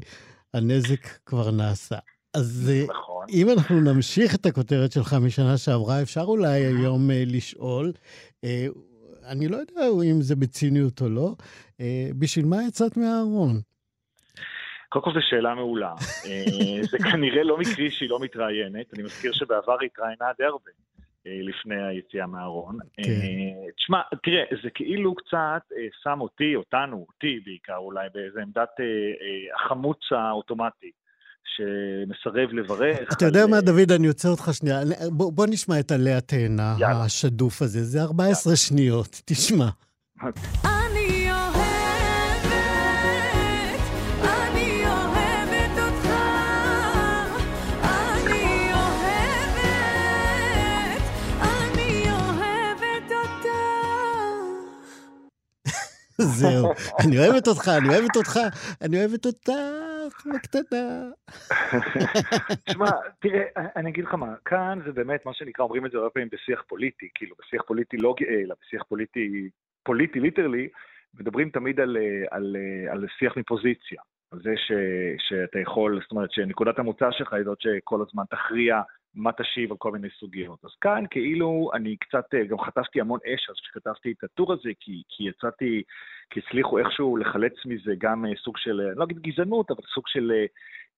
הנזק 0.53 1.07
כבר 1.25 1.51
נעשה. 1.51 1.97
אז 2.33 2.71
אה, 2.73 2.83
נכון. 2.83 3.25
אם 3.29 3.49
אנחנו 3.49 3.81
נמשיך 3.81 4.35
את 4.35 4.45
הכותרת 4.45 4.91
שלך 4.91 5.13
משנה 5.13 5.57
שעברה, 5.57 6.01
אפשר 6.01 6.23
אולי 6.23 6.65
היום 6.65 7.09
לשאול, 7.13 7.91
אני 9.29 9.47
לא 9.47 9.57
יודע 9.57 9.81
אם 10.11 10.21
זה 10.21 10.35
בציניות 10.35 11.01
או 11.01 11.09
לא, 11.09 11.35
אה, 11.79 12.09
בשביל 12.19 12.45
מה 12.45 12.57
יצאת 12.67 12.97
מהארון? 12.97 13.59
קודם 14.89 15.05
כל 15.05 15.13
זו 15.13 15.19
שאלה 15.21 15.55
מעולה. 15.55 15.93
אה, 16.25 16.83
זה 16.83 16.97
כנראה 17.11 17.43
לא 17.43 17.57
מקרי 17.57 17.91
שהיא 17.91 18.09
לא 18.09 18.19
מתראיינת. 18.19 18.93
אני 18.93 19.03
מזכיר 19.03 19.31
שבעבר 19.33 19.77
היא 19.79 19.89
התראיינה 19.93 20.25
די 20.37 20.45
הרבה 20.45 20.71
אה, 21.27 21.39
לפני 21.41 21.83
היציאה 21.83 22.27
מהארון. 22.27 22.77
כן. 22.93 23.03
תשמע, 23.77 24.01
תראה, 24.23 24.43
זה 24.63 24.69
כאילו 24.69 25.15
קצת 25.15 25.61
שם 26.03 26.21
אותי, 26.21 26.55
אותנו, 26.55 27.05
אותי 27.09 27.39
בעיקר 27.45 27.77
אולי, 27.77 28.07
באיזה 28.13 28.41
עמדת 28.41 28.69
החמוץ 29.55 29.99
האוטומטי. 30.11 30.91
שמסרב 31.55 32.53
לברך. 32.53 33.13
אתה 33.13 33.25
יודע 33.25 33.47
מה, 33.47 33.61
דוד, 33.61 33.91
אני 33.91 34.07
עוצר 34.07 34.29
אותך 34.29 34.49
שנייה. 34.53 34.79
בוא 35.11 35.47
נשמע 35.49 35.79
את 35.79 35.91
עלי 35.91 36.13
התאנה 36.13 36.75
השדוף 36.81 37.61
הזה. 37.61 37.83
זה 37.83 38.01
14 38.01 38.55
שניות, 38.55 39.21
תשמע. 39.25 39.69
זהו, 56.21 56.73
אני 56.99 57.19
אוהבת 57.19 57.47
אותך, 57.47 57.67
אני 57.67 57.89
אוהבת 57.89 58.15
אותך, 58.17 58.39
אני 58.81 58.99
אוהבת 58.99 59.25
אותך, 59.25 59.51
בקטנה. 60.33 61.09
תשמע, 62.65 62.85
תראה, 63.19 63.43
אני 63.75 63.89
אגיד 63.89 64.05
לך 64.05 64.13
מה, 64.13 64.35
כאן 64.45 64.79
זה 64.85 64.91
באמת 64.91 65.25
מה 65.25 65.33
שנקרא, 65.33 65.63
אומרים 65.63 65.85
את 65.85 65.91
זה 65.91 65.97
הרבה 65.97 66.09
פעמים 66.09 66.29
בשיח 66.31 66.63
פוליטי, 66.67 67.09
כאילו 67.15 67.35
בשיח 67.39 67.61
פוליטי 67.67 67.97
לא 67.97 68.15
גאה, 68.19 68.41
אלא 68.45 68.55
בשיח 68.61 68.83
פוליטי, 68.83 69.49
פוליטי 69.83 70.19
ליטרלי, 70.19 70.67
מדברים 71.19 71.49
תמיד 71.49 71.79
על, 71.79 71.97
על, 72.31 72.55
על 72.89 73.05
שיח 73.19 73.37
מפוזיציה. 73.37 74.01
על 74.31 74.39
זה 74.43 74.53
ש, 74.57 74.71
שאתה 75.17 75.59
יכול, 75.59 75.99
זאת 76.01 76.11
אומרת 76.11 76.31
שנקודת 76.31 76.79
המוצא 76.79 77.11
שלך 77.11 77.33
היא 77.33 77.43
זאת 77.43 77.61
שכל 77.61 78.01
הזמן 78.07 78.23
תכריע 78.29 78.81
מה 79.15 79.31
תשיב 79.31 79.71
על 79.71 79.77
כל 79.77 79.91
מיני 79.91 80.07
סוגיות. 80.19 80.65
אז 80.65 80.71
כאן 80.81 81.03
כאילו 81.09 81.69
אני 81.73 81.95
קצת, 81.95 82.25
אה, 82.33 82.45
גם 82.45 82.59
חטפתי 82.59 83.01
המון 83.01 83.19
אש 83.25 83.49
אז 83.49 83.55
כשכתבתי 83.55 84.13
את 84.17 84.23
הטור 84.23 84.53
הזה, 84.53 84.69
כי, 84.79 85.03
כי 85.09 85.23
יצאתי, 85.23 85.83
כי 86.29 86.39
הצליחו 86.39 86.77
איכשהו 86.79 87.17
לחלץ 87.17 87.53
מזה 87.65 87.91
גם 87.97 88.25
אה, 88.25 88.31
סוג 88.43 88.57
של, 88.57 88.81
אני 88.81 88.99
לא 88.99 89.03
אגיד 89.03 89.19
גזענות, 89.19 89.71
אבל 89.71 89.81
סוג 89.93 90.07
של 90.07 90.31
אה, 90.35 90.45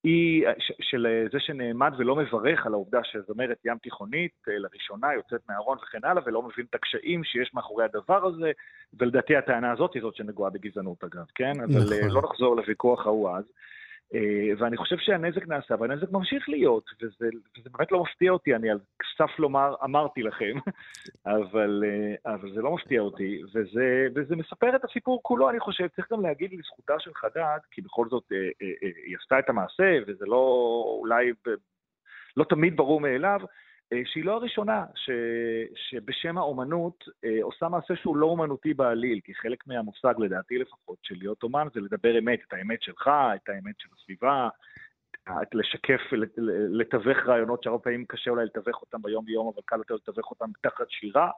אי, 0.05 0.43
של 0.81 1.07
זה 1.31 1.39
שנעמד 1.39 1.93
ולא 1.97 2.15
מברך 2.15 2.65
על 2.65 2.73
העובדה 2.73 2.99
שזמרת 3.03 3.57
ים 3.65 3.77
תיכונית 3.77 4.31
לראשונה 4.47 5.13
יוצאת 5.13 5.41
מהארון 5.49 5.77
וכן 5.83 5.99
הלאה, 6.03 6.23
ולא 6.25 6.41
מבין 6.41 6.65
את 6.69 6.75
הקשיים 6.75 7.23
שיש 7.23 7.53
מאחורי 7.53 7.85
הדבר 7.85 8.25
הזה, 8.25 8.51
ולדעתי 8.99 9.35
הטענה 9.35 9.71
הזאת 9.71 9.93
היא 9.93 10.01
זאת 10.01 10.15
שנגועה 10.15 10.49
בגזענות 10.49 11.03
אגב, 11.03 11.25
כן? 11.35 11.51
נכון. 11.51 11.75
אבל 11.75 12.07
לא 12.11 12.21
נחזור 12.21 12.55
לוויכוח 12.55 13.05
ההוא 13.05 13.37
אז. 13.37 13.43
אה, 14.13 14.53
ואני 14.57 14.77
חושב 14.77 14.97
שהנזק 14.97 15.47
נעשה, 15.47 15.75
והנזק 15.79 16.11
ממשיך 16.11 16.49
להיות, 16.49 16.89
וזה, 17.01 17.29
וזה 17.57 17.69
באמת 17.73 17.91
לא 17.91 18.03
מפתיע 18.03 18.31
אותי, 18.31 18.55
אני 18.55 18.69
על 18.69 18.79
סף 19.17 19.39
לומר, 19.39 19.75
אמרתי 19.83 20.23
לכם, 20.23 20.57
אבל, 21.25 21.83
אה, 21.85 22.33
אבל 22.33 22.53
זה 22.53 22.61
לא 22.61 22.75
מפתיע 22.75 23.01
אותי, 23.01 23.41
וזה, 23.53 24.07
וזה 24.15 24.35
מספר 24.35 24.75
את 24.75 24.85
הסיפור 24.85 25.19
כולו, 25.23 25.49
אני 25.49 25.59
חושב, 25.59 25.87
צריך 25.87 26.11
גם 26.11 26.21
להגיד 26.21 26.53
לזכותה 26.53 26.99
של 26.99 27.13
חדד, 27.13 27.59
כי 27.71 27.81
בכל 27.81 28.07
זאת 28.09 28.23
אה, 28.31 28.65
היא 29.05 29.17
עשתה 29.21 29.39
את 29.39 29.49
המעשה, 29.49 29.97
וזה 30.07 30.25
לא 30.25 30.83
אולי, 30.99 31.31
לא 32.37 32.43
תמיד 32.43 32.77
ברור 32.77 33.01
מאליו, 33.01 33.39
אה, 33.41 33.47
שהיא 34.05 34.25
לא 34.25 34.33
הראשונה 34.33 34.85
ש, 34.95 35.09
שבשם 35.75 36.37
האומנות 36.37 37.03
אה, 37.25 37.37
עושה 37.41 37.69
מעשה 37.69 37.95
שהוא 37.95 38.17
לא 38.17 38.25
אומנותי 38.25 38.73
בעליל, 38.73 39.19
כי 39.23 39.33
חלק 39.33 39.67
מהמושג, 39.67 40.13
לדעתי 40.17 40.57
לפחות, 40.57 40.97
של 41.03 41.15
להיות 41.19 41.43
אומן 41.43 41.67
זה 41.73 41.79
לדבר 41.79 42.19
אמת, 42.19 42.39
את 42.47 42.53
האמת 42.53 42.81
שלך, 42.81 43.07
את 43.35 43.49
האמת 43.49 43.75
של 43.77 43.89
הסביבה, 43.97 44.49
לשקף, 45.53 46.01
לתווך 46.69 47.17
רעיונות 47.25 47.63
שהרבה 47.63 47.83
פעמים 47.83 48.05
קשה 48.05 48.31
אולי 48.31 48.45
לתווך 48.45 48.81
אותם 48.81 49.01
ביום-יום, 49.01 49.51
אבל 49.53 49.61
קל 49.65 49.77
יותר 49.77 49.95
לתווך 49.95 50.31
אותם 50.31 50.51
תחת 50.61 50.89
שירה. 50.89 51.31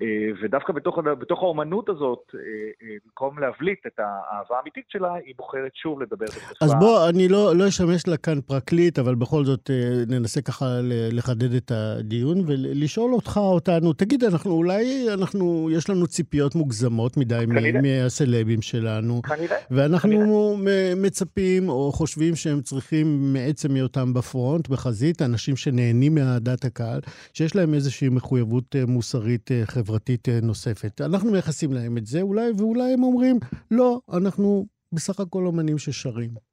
אה, 0.00 0.06
ודווקא 0.42 0.72
בתוך, 0.72 0.98
בתוך 1.20 1.42
האומנות 1.42 1.88
הזאת, 1.88 2.18
אה, 2.34 2.40
אה, 2.82 2.96
במקום 3.04 3.38
להבליט 3.38 3.86
את 3.86 3.98
האהבה 3.98 4.56
האמיתית 4.56 4.84
שלה, 4.88 5.14
היא 5.14 5.34
בוחרת 5.36 5.70
שוב 5.74 6.02
לדבר 6.02 6.24
בשפה. 6.24 6.64
אז 6.64 6.74
בוא, 6.80 7.08
אני 7.08 7.28
לא, 7.28 7.56
לא 7.56 7.68
אשמש 7.68 8.06
לה 8.06 8.16
כאן 8.16 8.40
פרקליט, 8.40 8.98
אבל 8.98 9.14
בכל 9.14 9.44
זאת 9.44 9.70
ננסה 10.08 10.42
ככה 10.42 10.66
לחדד 11.12 11.54
את 11.54 11.72
הדיון 11.74 12.38
ולשאול 12.46 13.14
אותך, 13.14 13.36
אותנו, 13.36 13.92
תגיד, 13.92 14.24
אנחנו 14.24 14.52
אולי, 14.52 15.12
אנחנו, 15.12 15.68
יש 15.72 15.90
לנו 15.90 16.06
ציפיות 16.06 16.54
מוגזמות 16.54 17.16
מדי 17.16 17.44
מהסלבים 17.82 18.62
שלנו. 18.62 19.22
כנראה. 19.22 19.56
ואנחנו 19.70 20.56
כנראה. 20.58 20.94
מצפים 20.96 21.68
או 21.68 21.92
חושבים 21.92 22.36
שהם 22.36 22.60
צריכים, 22.60 23.32
מעצם 23.32 23.74
היותם 23.74 24.14
בפרונט, 24.14 24.68
בחזית, 24.68 25.22
אנשים 25.22 25.56
שנהנים 25.56 26.14
מאהדת 26.14 26.64
הקהל, 26.64 27.00
שיש 27.32 27.56
להם 27.56 27.74
איזושהי 27.74 28.08
מחויבות 28.08 28.76
מוסרית 28.86 29.50
חברתית. 29.64 29.81
חברתית 29.82 30.28
אה, 30.28 30.40
נוספת. 30.42 31.00
אנחנו 31.00 31.30
מייחסים 31.30 31.72
להם 31.72 31.98
את 31.98 32.06
זה 32.06 32.20
אולי, 32.20 32.50
ואולי 32.58 32.92
הם 32.92 33.02
אומרים, 33.02 33.38
לא, 33.70 34.00
אנחנו 34.12 34.66
בסך 34.92 35.20
הכל 35.20 35.46
אומנים 35.46 35.78
ששרים. 35.78 36.51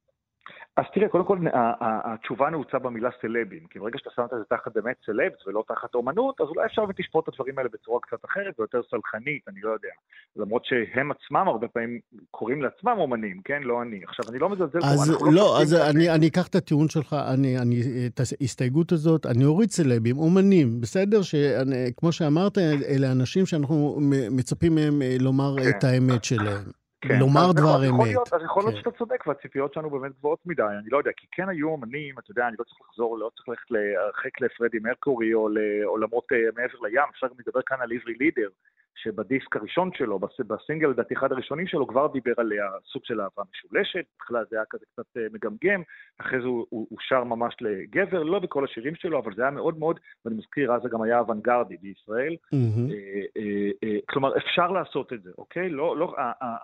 אז 0.79 0.85
תראה, 0.93 1.09
קודם 1.09 1.25
כל, 1.25 1.37
התשובה 1.81 2.49
נעוצה 2.49 2.79
במילה 2.79 3.09
סלבים, 3.21 3.59
כי 3.69 3.79
ברגע 3.79 3.97
שאתה 3.97 4.09
שם 4.15 4.21
את 4.23 4.29
זה 4.29 4.43
תחת 4.49 4.71
באמת 4.75 4.95
סלבס 5.05 5.47
ולא 5.47 5.63
תחת 5.67 5.95
אומנות, 5.95 6.41
אז 6.41 6.47
אולי 6.47 6.65
אפשר 6.65 6.83
ותשפוט 6.89 7.23
את 7.23 7.33
הדברים 7.33 7.57
האלה 7.57 7.69
בצורה 7.73 7.99
קצת 7.99 8.25
אחרת 8.25 8.59
ויותר 8.59 8.81
סלחנית, 8.91 9.47
אני 9.47 9.61
לא 9.61 9.69
יודע. 9.69 9.89
למרות 10.35 10.65
שהם 10.65 11.11
עצמם 11.11 11.47
הרבה 11.47 11.67
פעמים 11.67 11.99
קוראים 12.31 12.61
לעצמם 12.61 12.95
אומנים, 12.97 13.41
כן? 13.45 13.63
לא 13.63 13.81
אני. 13.81 13.99
עכשיו, 14.03 14.25
אני 14.29 14.39
לא 14.39 14.49
מזלזל 14.49 14.79
אז 14.83 15.11
לא, 15.11 15.31
לא 15.33 15.61
אז 15.61 15.73
אני, 15.73 16.09
אני 16.09 16.27
אקח 16.27 16.47
את 16.47 16.55
הטיעון 16.55 16.89
שלך, 16.89 17.15
אני, 17.33 17.57
אני, 17.57 17.81
את 18.07 18.19
ההסתייגות 18.19 18.91
הזאת, 18.91 19.25
אני 19.25 19.45
אוריד 19.45 19.69
סלבים, 19.69 20.17
אומנים, 20.17 20.81
בסדר? 20.81 21.21
שכמו 21.21 22.11
שאמרת, 22.11 22.57
אלה 22.57 23.11
אנשים 23.11 23.45
שאנחנו 23.45 23.99
מצפים 24.31 24.75
מהם 24.75 25.01
אה, 25.01 25.15
לומר 25.19 25.55
כן. 25.57 25.69
את 25.69 25.83
האמת 25.83 26.23
שלהם. 26.23 26.78
כן, 27.01 27.19
לומר 27.19 27.51
דבר 27.51 27.89
אמת. 27.89 28.07
להיות, 28.07 28.33
אז 28.33 28.41
יכול 28.43 28.63
להיות 28.63 28.75
כן. 28.75 28.79
שאתה 28.79 28.97
צודק, 28.97 29.27
והציפיות 29.27 29.73
שלנו 29.73 29.89
באמת 29.89 30.11
גבוהות 30.19 30.39
מדי, 30.45 30.63
אני 30.63 30.89
לא 30.89 30.97
יודע, 30.97 31.11
כי 31.17 31.27
כן 31.31 31.49
היו 31.49 31.75
אמנים, 31.75 32.19
אתה 32.19 32.31
יודע, 32.31 32.47
אני 32.47 32.55
לא 32.59 32.63
צריך 32.63 32.81
לחזור, 32.81 33.19
לא 33.19 33.29
צריך 33.35 33.49
ללכת 33.49 33.71
להרחק 33.71 34.41
לפרדי 34.41 34.79
מרקורי 34.79 35.33
או 35.33 35.49
לעולמות 35.49 36.25
אה, 36.31 36.37
מעבר 36.55 36.79
לים, 36.81 37.03
אפשר 37.11 37.27
גם 37.27 37.33
לדבר 37.39 37.61
כאן 37.65 37.77
על 37.81 37.91
עברי 37.91 38.13
לידר, 38.19 38.49
שבדיסק 38.95 39.55
הראשון 39.55 39.89
שלו, 39.93 40.19
בסינגל, 40.47 40.87
לדעתי 40.87 41.13
אחד 41.13 41.31
הראשונים 41.31 41.67
שלו, 41.67 41.87
כבר 41.87 42.07
דיבר 42.07 42.33
על 42.37 42.51
סוג 42.91 43.05
של 43.05 43.21
אהבה 43.21 43.43
משולשת, 43.51 44.05
בהתחלה 44.11 44.39
זה 44.49 44.55
היה 44.55 44.65
כזה 44.69 44.85
קצת 44.93 45.17
אה, 45.17 45.25
מגמגם, 45.33 45.81
אחרי 46.21 46.41
זה 46.41 46.47
הוא, 46.47 46.65
הוא, 46.69 46.87
הוא 46.89 46.99
שר 47.01 47.23
ממש 47.23 47.55
לגבר, 47.61 48.23
לא 48.23 48.39
בכל 48.39 48.63
השירים 48.63 48.95
שלו, 48.95 49.19
אבל 49.19 49.35
זה 49.35 49.41
היה 49.41 49.51
מאוד 49.51 49.79
מאוד, 49.79 49.99
ואני 50.25 50.37
מזכיר, 50.37 50.73
אז 50.73 50.81
זה 50.81 50.89
גם 50.89 51.01
היה 51.01 51.19
אוונגרדי 51.19 51.77
בישראל. 51.81 52.33
Mm-hmm. 52.33 52.93
אה, 52.93 53.21
אה, 53.37 53.71
אה, 53.83 53.97
כלומר, 54.09 54.37
אפשר 54.37 54.71
לעשות 54.71 55.13
את 55.13 55.23
זה, 55.23 55.29
אוקיי? 55.37 55.69
לא, 55.69 55.97
לא, 55.97 56.15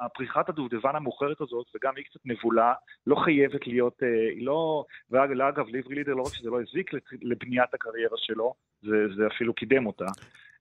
הפריחת 0.06 0.50
הדובדבן 0.50 0.96
המאוחרת 0.96 1.42
הזאת, 1.42 1.66
וגם 1.76 1.94
היא 1.96 2.06
קצת 2.06 2.20
נבולה, 2.26 2.74
לא 3.08 3.16
חייבת 3.16 3.68
להיות, 3.68 4.04
אה, 4.04 4.30
היא 4.36 4.46
לא, 4.46 4.86
ואגב, 5.12 5.68
לעברי 5.68 5.96
לידר, 5.96 6.14
לא 6.14 6.22
רק 6.22 6.34
שזה 6.34 6.50
לא 6.50 6.62
הזיק 6.62 6.92
לבניית 7.22 7.74
הקריירה 7.74 8.18
שלו, 8.18 8.54
זה, 8.82 9.16
זה 9.16 9.28
אפילו 9.28 9.54
קידם 9.54 9.86
אותה. 9.86 10.06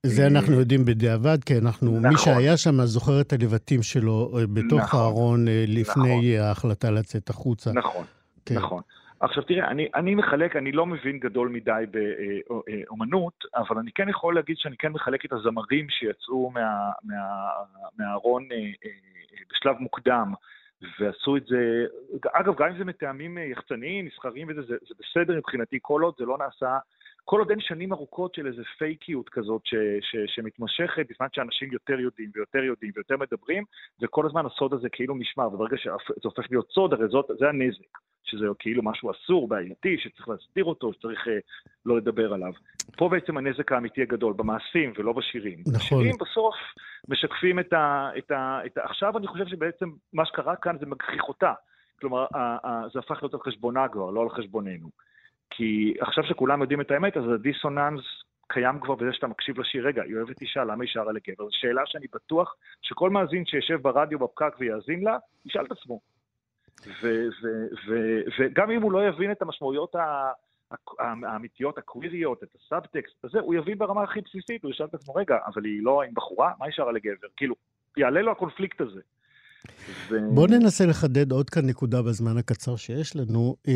זה 0.04 0.26
אנחנו 0.26 0.52
יודעים 0.52 0.84
בדיעבד, 0.84 1.44
כי 1.46 1.58
אנחנו, 1.58 1.98
נכון. 1.98 2.08
מי 2.08 2.18
שהיה 2.18 2.56
שם 2.56 2.84
זוכר 2.84 3.20
את 3.20 3.32
הלבטים 3.32 3.82
שלו 3.82 4.38
אה, 4.38 4.46
בתוך 4.46 4.80
נכון. 4.80 5.00
הארון 5.00 5.48
אה, 5.48 5.64
לפני 5.68 6.36
נכון. 6.36 6.46
ההחלטה 6.46 6.90
לצאת 6.90 7.30
החוצה. 7.30 7.72
נכון, 7.72 8.04
כן. 8.46 8.54
נכון. 8.54 8.82
עכשיו 9.20 9.42
תראה, 9.42 9.68
אני, 9.68 9.88
אני 9.94 10.14
מחלק, 10.14 10.56
אני 10.56 10.72
לא 10.72 10.86
מבין 10.86 11.18
גדול 11.18 11.48
מדי 11.48 11.84
באומנות, 11.90 13.44
אבל 13.56 13.78
אני 13.78 13.90
כן 13.94 14.08
יכול 14.08 14.34
להגיד 14.34 14.56
שאני 14.58 14.76
כן 14.76 14.92
מחלק 14.92 15.24
את 15.24 15.32
הזמרים 15.32 15.86
שיצאו 15.90 16.50
מה, 16.50 16.90
מה, 17.04 17.16
מהארון 17.98 18.48
אה, 18.52 18.90
בשלב 19.50 19.76
מוקדם, 19.78 20.32
ועשו 21.00 21.36
את 21.36 21.46
זה, 21.46 21.84
אגב, 22.32 22.54
גם 22.58 22.68
אם 22.68 22.78
זה 22.78 22.84
מטעמים 22.84 23.38
יחצניים, 23.38 24.06
מסחריים 24.06 24.48
וזה, 24.50 24.62
זה, 24.62 24.74
זה 24.88 24.94
בסדר 25.00 25.36
מבחינתי, 25.36 25.78
כל 25.82 26.02
עוד 26.02 26.14
זה 26.18 26.24
לא 26.24 26.38
נעשה 26.38 26.78
כל 27.24 27.38
עוד 27.38 27.50
אין 27.50 27.60
שנים 27.60 27.92
ארוכות 27.92 28.34
של 28.34 28.46
איזה 28.46 28.62
פייקיות 28.78 29.28
כזאת 29.28 29.62
ש, 29.64 29.74
ש, 30.00 30.16
שמתמשכת, 30.26 31.06
בזמן 31.10 31.26
שאנשים 31.32 31.72
יותר 31.72 32.00
יודעים 32.00 32.30
ויותר 32.34 32.64
יודעים 32.64 32.92
ויותר 32.94 33.16
מדברים, 33.16 33.64
וכל 34.02 34.26
הזמן 34.26 34.46
הסוד 34.46 34.72
הזה 34.72 34.88
כאילו 34.88 35.14
נשמר, 35.18 35.54
וברגע 35.54 35.76
שזה 35.76 35.90
הופך 36.24 36.44
להיות 36.50 36.68
סוד, 36.70 36.92
הרי 36.92 37.08
זאת, 37.08 37.30
זה 37.38 37.48
הנזק, 37.48 37.98
שזה 38.24 38.46
כאילו 38.58 38.82
משהו 38.82 39.10
אסור, 39.10 39.48
בעייתי, 39.48 39.98
שצריך 39.98 40.28
להסתיר 40.28 40.64
אותו, 40.64 40.92
שצריך 40.92 41.28
אה, 41.28 41.38
לא 41.86 41.96
לדבר 41.96 42.34
עליו. 42.34 42.52
פה 42.96 43.08
בעצם 43.08 43.36
הנזק 43.36 43.72
האמיתי 43.72 44.02
הגדול, 44.02 44.32
במעשים 44.36 44.92
ולא 44.96 45.12
בשירים. 45.12 45.58
נכון. 45.60 45.74
השירים 45.74 46.14
בסוף 46.20 46.54
משקפים 47.08 47.58
את 47.58 47.72
ה, 47.72 48.10
את 48.18 48.30
ה... 48.30 48.60
את 48.66 48.78
ה... 48.78 48.84
עכשיו 48.84 49.18
אני 49.18 49.26
חושב 49.26 49.46
שבעצם 49.46 49.90
מה 50.12 50.26
שקרה 50.26 50.56
כאן 50.56 50.76
זה 50.80 50.86
מגחיך 50.86 51.22
אותה. 51.28 51.52
כלומר, 52.00 52.26
זה 52.92 52.98
הפך 52.98 53.22
להיות 53.22 53.34
על 53.34 53.40
חשבונה 53.40 53.88
כבר, 53.88 54.10
לא 54.10 54.22
על 54.22 54.28
חשבוננו. 54.30 54.88
כי 55.56 55.94
עכשיו 56.00 56.24
שכולם 56.24 56.60
יודעים 56.60 56.80
את 56.80 56.90
האמת, 56.90 57.16
אז 57.16 57.24
הדיסוננס 57.34 58.00
קיים 58.48 58.80
כבר 58.80 58.94
בזה 58.94 59.12
שאתה 59.12 59.26
מקשיב 59.26 59.60
לשיר, 59.60 59.86
רגע, 59.86 60.02
היא 60.02 60.16
אוהבת 60.16 60.40
אישה, 60.40 60.64
למה 60.64 60.84
היא 60.84 60.90
שרה 60.92 61.12
לגבר? 61.12 61.44
זו 61.44 61.50
שאלה 61.50 61.82
שאני 61.86 62.06
בטוח 62.14 62.56
שכל 62.82 63.10
מאזין 63.10 63.46
שישב 63.46 63.76
ברדיו 63.82 64.18
בפקק 64.18 64.54
ויאזין 64.58 65.04
לה, 65.04 65.18
ישאל 65.46 65.64
את 65.64 65.72
עצמו. 65.72 66.00
וגם 68.38 68.70
אם 68.70 68.82
הוא 68.82 68.92
לא 68.92 69.08
יבין 69.08 69.32
את 69.32 69.42
המשמעויות 69.42 69.94
האמיתיות, 70.98 71.78
הקוויריות, 71.78 72.42
את 72.42 72.48
הסאבטקסט, 72.54 73.24
הזה, 73.24 73.40
הוא 73.40 73.54
יבין 73.54 73.78
ברמה 73.78 74.02
הכי 74.02 74.20
בסיסית, 74.20 74.62
הוא 74.62 74.70
ישאל 74.70 74.86
את 74.86 74.94
עצמו, 74.94 75.14
רגע, 75.14 75.38
אבל 75.46 75.64
היא 75.64 75.82
לא 75.82 76.02
עם 76.02 76.14
בחורה? 76.14 76.52
מה 76.58 76.66
היא 76.66 76.72
שרה 76.72 76.92
לגבר? 76.92 77.28
כאילו, 77.36 77.54
יעלה 77.96 78.22
לו 78.22 78.32
הקונפליקט 78.32 78.80
הזה. 78.80 79.00
ו... 80.10 80.14
בואו 80.30 80.46
ננסה 80.46 80.86
לחדד 80.86 81.32
עוד 81.32 81.50
כאן 81.50 81.66
נקודה 81.66 82.02
בזמן 82.02 82.36
הקצר 82.36 82.76
שיש 82.76 83.16
לנו. 83.16 83.56
אה, 83.68 83.72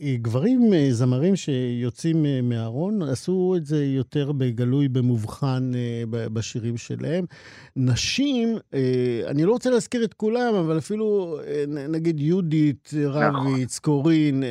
אה, 0.00 0.16
גברים, 0.22 0.74
אה, 0.74 0.88
זמרים 0.90 1.36
שיוצאים 1.36 2.26
מהארון, 2.42 3.02
עשו 3.02 3.54
את 3.56 3.66
זה 3.66 3.84
יותר 3.84 4.32
בגלוי, 4.32 4.88
במובחן 4.88 5.72
בשירים 6.10 6.76
שלהם. 6.76 7.24
נשים, 7.76 8.58
אני 9.26 9.44
לא 9.44 9.52
רוצה 9.52 9.70
להזכיר 9.70 10.04
את 10.04 10.14
כולם, 10.14 10.54
אבל 10.54 10.78
אפילו 10.78 11.38
נגיד 11.88 12.20
יהודית 12.20 12.90
רביץ, 13.06 13.78
נכון. 13.80 13.94
קורין, 13.94 14.42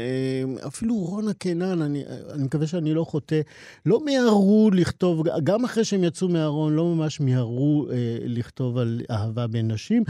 אפילו 0.68 0.96
רונה 0.96 1.34
קינן, 1.34 1.82
אני, 1.82 2.04
אני 2.34 2.44
מקווה 2.44 2.68
שאני 2.68 2.94
לא 2.94 3.04
חוטא, 3.04 3.42
לא 3.86 4.06
מיהרו 4.06 4.70
לכתוב, 4.74 5.24
גם 5.44 5.66
אחרי 5.66 5.86
שהם 5.86 6.04
יצאו 6.04 6.30
מהארון, 6.30 6.74
לא 6.74 6.96
ממש 6.96 7.20
מיהרו 7.20 7.88
לכתוב 8.26 8.78
על 8.78 9.02
אהבה 9.12 9.48
בין 9.48 9.72
נשים. 9.72 10.04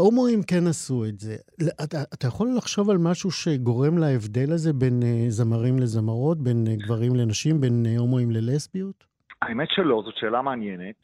הומואים 0.00 0.42
כן 0.42 0.66
עשו 0.68 1.04
את 1.04 1.18
זה. 1.18 1.36
אתה, 1.84 1.96
אתה 2.14 2.26
יכול 2.26 2.48
לחשוב 2.56 2.90
על 2.90 2.96
משהו 2.98 3.30
שגורם 3.30 3.98
להבדל 3.98 4.52
הזה 4.52 4.72
בין 4.72 5.00
uh, 5.02 5.30
זמרים 5.30 5.78
לזמרות, 5.78 6.38
בין 6.38 6.64
uh, 6.66 6.84
גברים 6.84 7.14
לנשים, 7.14 7.60
בין 7.60 7.86
uh, 7.86 7.98
הומואים 7.98 8.30
ללסביות? 8.30 9.04
האמת 9.42 9.68
שלא, 9.70 10.02
זאת 10.04 10.14
שאלה 10.16 10.42
מעניינת. 10.42 10.96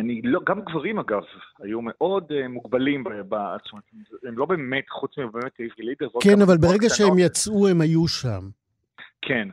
אני 0.00 0.22
לא, 0.24 0.40
גם 0.46 0.60
גברים 0.60 0.98
אגב, 0.98 1.22
היו 1.58 1.80
מאוד 1.82 2.32
מוגבלים, 2.48 3.04
ב, 3.04 3.34
הם 4.28 4.38
לא 4.38 4.46
באמת, 4.46 4.84
חוץ 4.90 5.18
מבאמת 5.18 5.52
עברי 5.58 5.86
לידר. 5.86 6.08
כן, 6.22 6.42
אבל 6.46 6.56
ברגע 6.56 6.88
שהם 6.88 7.18
יצאו, 7.18 7.68
הם 7.68 7.80
היו 7.80 8.08
שם. 8.08 8.40
כן. 9.22 9.48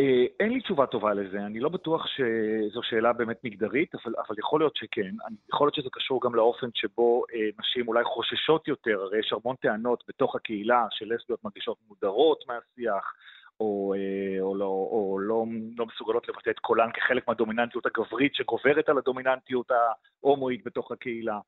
אה, 0.00 0.24
אין 0.40 0.52
לי 0.52 0.60
תשובה 0.60 0.86
טובה 0.86 1.14
לזה, 1.14 1.46
אני 1.46 1.60
לא 1.60 1.68
בטוח 1.68 2.06
שזו 2.06 2.82
שאלה 2.82 3.12
באמת 3.12 3.44
מגדרית, 3.44 3.94
אבל, 3.94 4.14
אבל 4.28 4.38
יכול 4.38 4.60
להיות 4.60 4.76
שכן. 4.76 5.14
יכול 5.48 5.66
להיות 5.66 5.74
שזה 5.74 5.88
קשור 5.92 6.20
גם 6.24 6.34
לאופן 6.34 6.66
שבו 6.74 7.24
אה, 7.34 7.48
נשים 7.58 7.88
אולי 7.88 8.04
חוששות 8.04 8.68
יותר, 8.68 9.00
הרי 9.02 9.18
יש 9.18 9.32
המון 9.32 9.56
טענות 9.56 10.04
בתוך 10.08 10.36
הקהילה 10.36 10.86
של 10.90 11.14
לסביות 11.14 11.44
מרגישות 11.44 11.78
מודרות 11.88 12.44
מהשיח, 12.48 13.14
או, 13.60 13.94
אה, 13.96 14.40
או, 14.40 14.54
לא, 14.54 14.64
או 14.64 15.18
לא, 15.20 15.44
לא 15.76 15.86
מסוגלות 15.86 16.28
לבטא 16.28 16.50
את 16.50 16.58
קולן 16.58 16.92
כחלק 16.94 17.28
מהדומיננטיות 17.28 17.86
הגברית 17.86 18.34
שגוברת 18.34 18.88
על 18.88 18.98
הדומיננטיות 18.98 19.70
ההומואית 19.70 20.64
בתוך 20.64 20.92
הקהילה. 20.92 21.38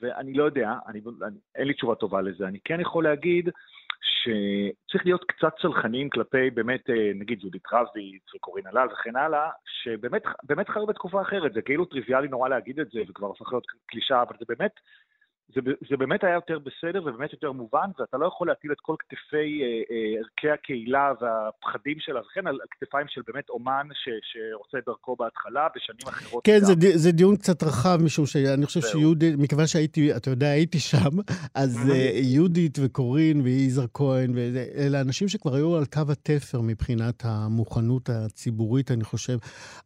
ואני 0.00 0.32
לא 0.32 0.44
יודע, 0.44 0.72
אני, 0.86 1.00
אני, 1.22 1.36
אין 1.54 1.66
לי 1.66 1.74
תשובה 1.74 1.94
טובה 1.94 2.20
לזה. 2.20 2.48
אני 2.48 2.58
כן 2.64 2.80
יכול 2.80 3.04
להגיד 3.04 3.50
שצריך 4.00 5.04
להיות 5.06 5.24
קצת 5.24 5.52
צלחניים 5.62 6.10
כלפי 6.10 6.50
באמת, 6.50 6.90
אה, 6.90 7.10
נגיד 7.14 7.40
יהודית 7.40 7.62
רביץ 7.72 8.34
וקורין 8.34 8.66
הלל 8.66 8.88
וכן 8.92 9.16
הלאה, 9.16 9.50
שבאמת 9.64 10.68
חיו 10.68 10.86
בתקופה 10.86 11.22
אחרת, 11.22 11.52
זה 11.52 11.62
כאילו 11.62 11.84
טריוויאלי 11.84 12.28
נורא 12.28 12.48
להגיד 12.48 12.80
את 12.80 12.90
זה 12.90 13.00
וכבר 13.08 13.30
הפך 13.30 13.52
להיות 13.52 13.66
קלישה, 13.86 14.22
אבל 14.22 14.36
זה 14.38 14.44
באמת, 14.48 14.72
זה, 15.54 15.60
זה 15.90 15.96
באמת 15.96 16.24
היה 16.24 16.34
יותר 16.34 16.58
בסדר 16.58 17.02
ובאמת 17.02 17.32
יותר 17.32 17.52
מובן, 17.52 17.90
ואתה 17.98 18.16
לא 18.16 18.26
יכול 18.26 18.48
להטיל 18.48 18.72
את 18.72 18.80
כל 18.82 18.94
כתפי 18.98 19.62
אה, 19.62 19.66
אה, 19.90 20.18
ערכי 20.18 20.50
הקהילה 20.50 21.12
והפחדים 21.20 21.96
של 22.00 22.16
הזכן 22.16 22.46
על 22.46 22.58
כתפיים 22.70 23.06
של 23.08 23.20
באמת 23.26 23.48
אומן 23.48 23.86
ש, 23.92 24.08
את 24.78 24.84
דרכו 24.86 25.16
בהתחלה, 25.16 25.68
בשנים 25.76 26.08
אחרות. 26.08 26.44
כן, 26.44 26.58
זה, 26.60 26.74
זה 26.78 27.12
דיון 27.12 27.36
קצת 27.36 27.62
רחב, 27.62 27.98
משום 28.04 28.26
שאני 28.26 28.66
חושב 28.66 28.80
שיהודית, 28.80 29.34
מכיוון 29.38 29.66
שהייתי, 29.66 30.16
אתה 30.16 30.30
יודע, 30.30 30.46
הייתי 30.46 30.78
שם, 30.78 31.10
אז 31.54 31.90
אה, 31.90 32.10
יהודית 32.14 32.78
וקורין 32.84 33.40
ויזהר 33.40 33.86
כהן, 33.94 34.34
אלה 34.76 35.00
אנשים 35.00 35.28
שכבר 35.28 35.54
היו 35.54 35.76
על 35.76 35.84
קו 35.84 36.02
התפר 36.12 36.60
מבחינת 36.60 37.22
המוכנות 37.24 38.10
הציבורית, 38.10 38.90
אני 38.90 39.04
חושב. 39.04 39.38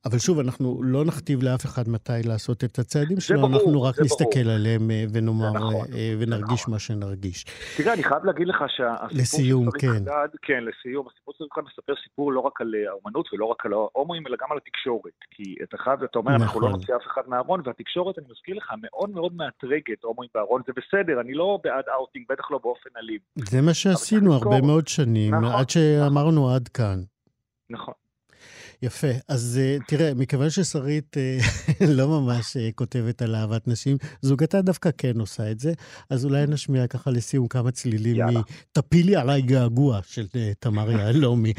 אבל 0.05 0.18
שוב, 0.18 0.38
אנחנו 0.38 0.83
לא 0.83 1.05
נכתיב 1.05 1.42
לאף 1.42 1.64
אחד 1.64 1.88
מתי 1.88 2.12
לעשות 2.25 2.64
את 2.64 2.79
הצעדים 2.79 3.20
שלו, 3.20 3.46
אנחנו 3.46 3.83
רק 3.83 4.01
נסתכל 4.01 4.42
ברור. 4.42 4.55
עליהם 4.55 4.90
ונאמר... 5.12 5.50
נכון, 5.55 5.87
אה, 5.95 6.15
ונרגיש 6.19 6.61
נכון. 6.61 6.75
מה 6.75 6.79
שנרגיש. 6.79 7.45
תראה, 7.77 7.93
אני 7.95 8.03
חייב 8.05 8.25
להגיד 8.25 8.49
לך 8.49 8.65
שהסיפור 8.69 9.09
לסיום, 9.13 9.65
של 9.65 9.79
כן. 9.79 9.89
חדד, 9.89 10.29
כן, 10.43 10.65
לסיום, 10.65 11.07
הסיפור 11.13 11.35
של 11.39 11.45
חדד 11.55 11.65
מספר 11.67 11.93
סיפור 12.05 12.33
לא 12.33 12.41
רק 12.41 12.61
על 12.61 12.75
אה, 12.75 12.91
האומנות 12.91 13.29
ולא 13.33 13.45
רק 13.45 13.67
על 13.67 13.73
ההומואים, 13.73 14.27
אלא 14.27 14.37
גם 14.41 14.49
על 14.51 14.59
התקשורת. 14.59 15.19
כי 15.31 15.55
אתה 15.63 15.77
חייב, 15.79 16.03
אתה 16.03 16.19
אומר, 16.19 16.33
נכון. 16.33 16.43
אנחנו 16.43 16.61
לא 16.61 16.69
נכון. 16.69 16.81
נוציא 16.81 16.97
אף 16.97 17.03
אחד 17.13 17.23
מהארון, 17.27 17.61
והתקשורת, 17.65 18.19
אני 18.19 18.27
מזכיר 18.31 18.57
לך, 18.57 18.73
מאוד 18.83 19.11
מאוד 19.11 19.35
מאתרגת 19.35 20.03
הומואים 20.03 20.31
בארון, 20.35 20.63
זה 20.67 20.73
בסדר, 20.77 21.21
אני 21.21 21.35
לא 21.35 21.59
בעד 21.65 21.85
אאוטינג, 21.95 22.25
בטח 22.29 22.51
לא 22.51 22.59
באופן 22.63 22.91
אלים. 22.99 23.19
זה 23.37 23.61
מה 23.61 23.75
שעשינו 23.75 24.35
הרבה 24.35 24.61
מאוד 24.61 24.89
שנים, 24.89 25.35
נכון, 25.35 25.61
עד 25.61 25.71
שאמרנו 25.71 26.41
נכון. 26.41 26.55
עד 26.55 26.69
כאן. 26.69 26.99
נכון. 27.71 27.95
יפה. 28.83 29.09
אז 29.29 29.61
uh, 29.61 29.85
תראה, 29.87 30.14
מכיוון 30.14 30.51
ששרית 30.51 31.16
uh, 31.16 31.85
לא 31.99 32.09
ממש 32.09 32.57
uh, 32.57 32.61
כותבת 32.75 33.23
על 33.23 33.35
אהבת 33.35 33.69
נשים, 33.69 33.97
זוגתה 34.23 34.62
דווקא 34.62 34.90
כן 34.99 35.21
עושה 35.21 35.51
את 35.51 35.61
זה, 35.61 35.73
אז 36.11 36.25
אולי 36.25 36.47
נשמיע 36.47 36.87
ככה 36.87 37.11
לסיום 37.11 37.49
כמה 37.49 37.71
צלילים 37.71 38.27
מ"תפילי 38.27 39.16
עליי 39.16 39.43
געגוע" 39.43 40.01
של 40.07 40.27
תמר 40.59 40.90
יהלומי. 40.90 41.53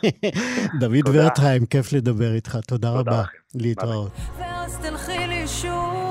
דוד 0.80 1.08
ורטהיים, 1.12 1.66
כיף 1.66 1.92
לדבר 1.92 2.34
איתך. 2.34 2.58
תודה 2.66 2.90
רבה. 2.90 3.24
להתראות. 3.54 4.12
ואז 4.38 4.78
תלכי 4.82 5.26
לי 5.28 5.48
שוב, 5.48 6.01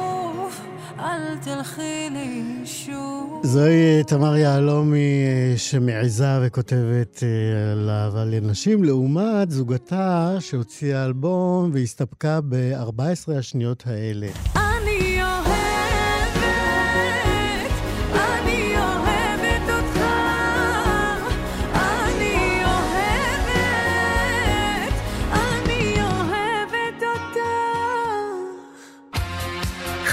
אל 1.01 1.37
תלכי 1.41 2.09
לי 2.11 2.43
שוב. 2.65 3.41
זוהי 3.43 3.97
אה, 3.97 4.03
תמר 4.03 4.35
יהלומי 4.35 5.23
אה, 5.25 5.57
שמעיזה 5.57 6.39
וכותבת 6.41 7.23
אה, 7.23 7.71
על 7.71 7.89
אהבה 7.89 8.25
לנשים, 8.25 8.83
לעומת 8.83 9.51
זוגתה 9.51 10.35
שהוציאה 10.39 11.05
אלבום 11.05 11.71
והסתפקה 11.73 12.39
ב-14 12.49 13.31
השניות 13.37 13.83
האלה. 13.87 14.27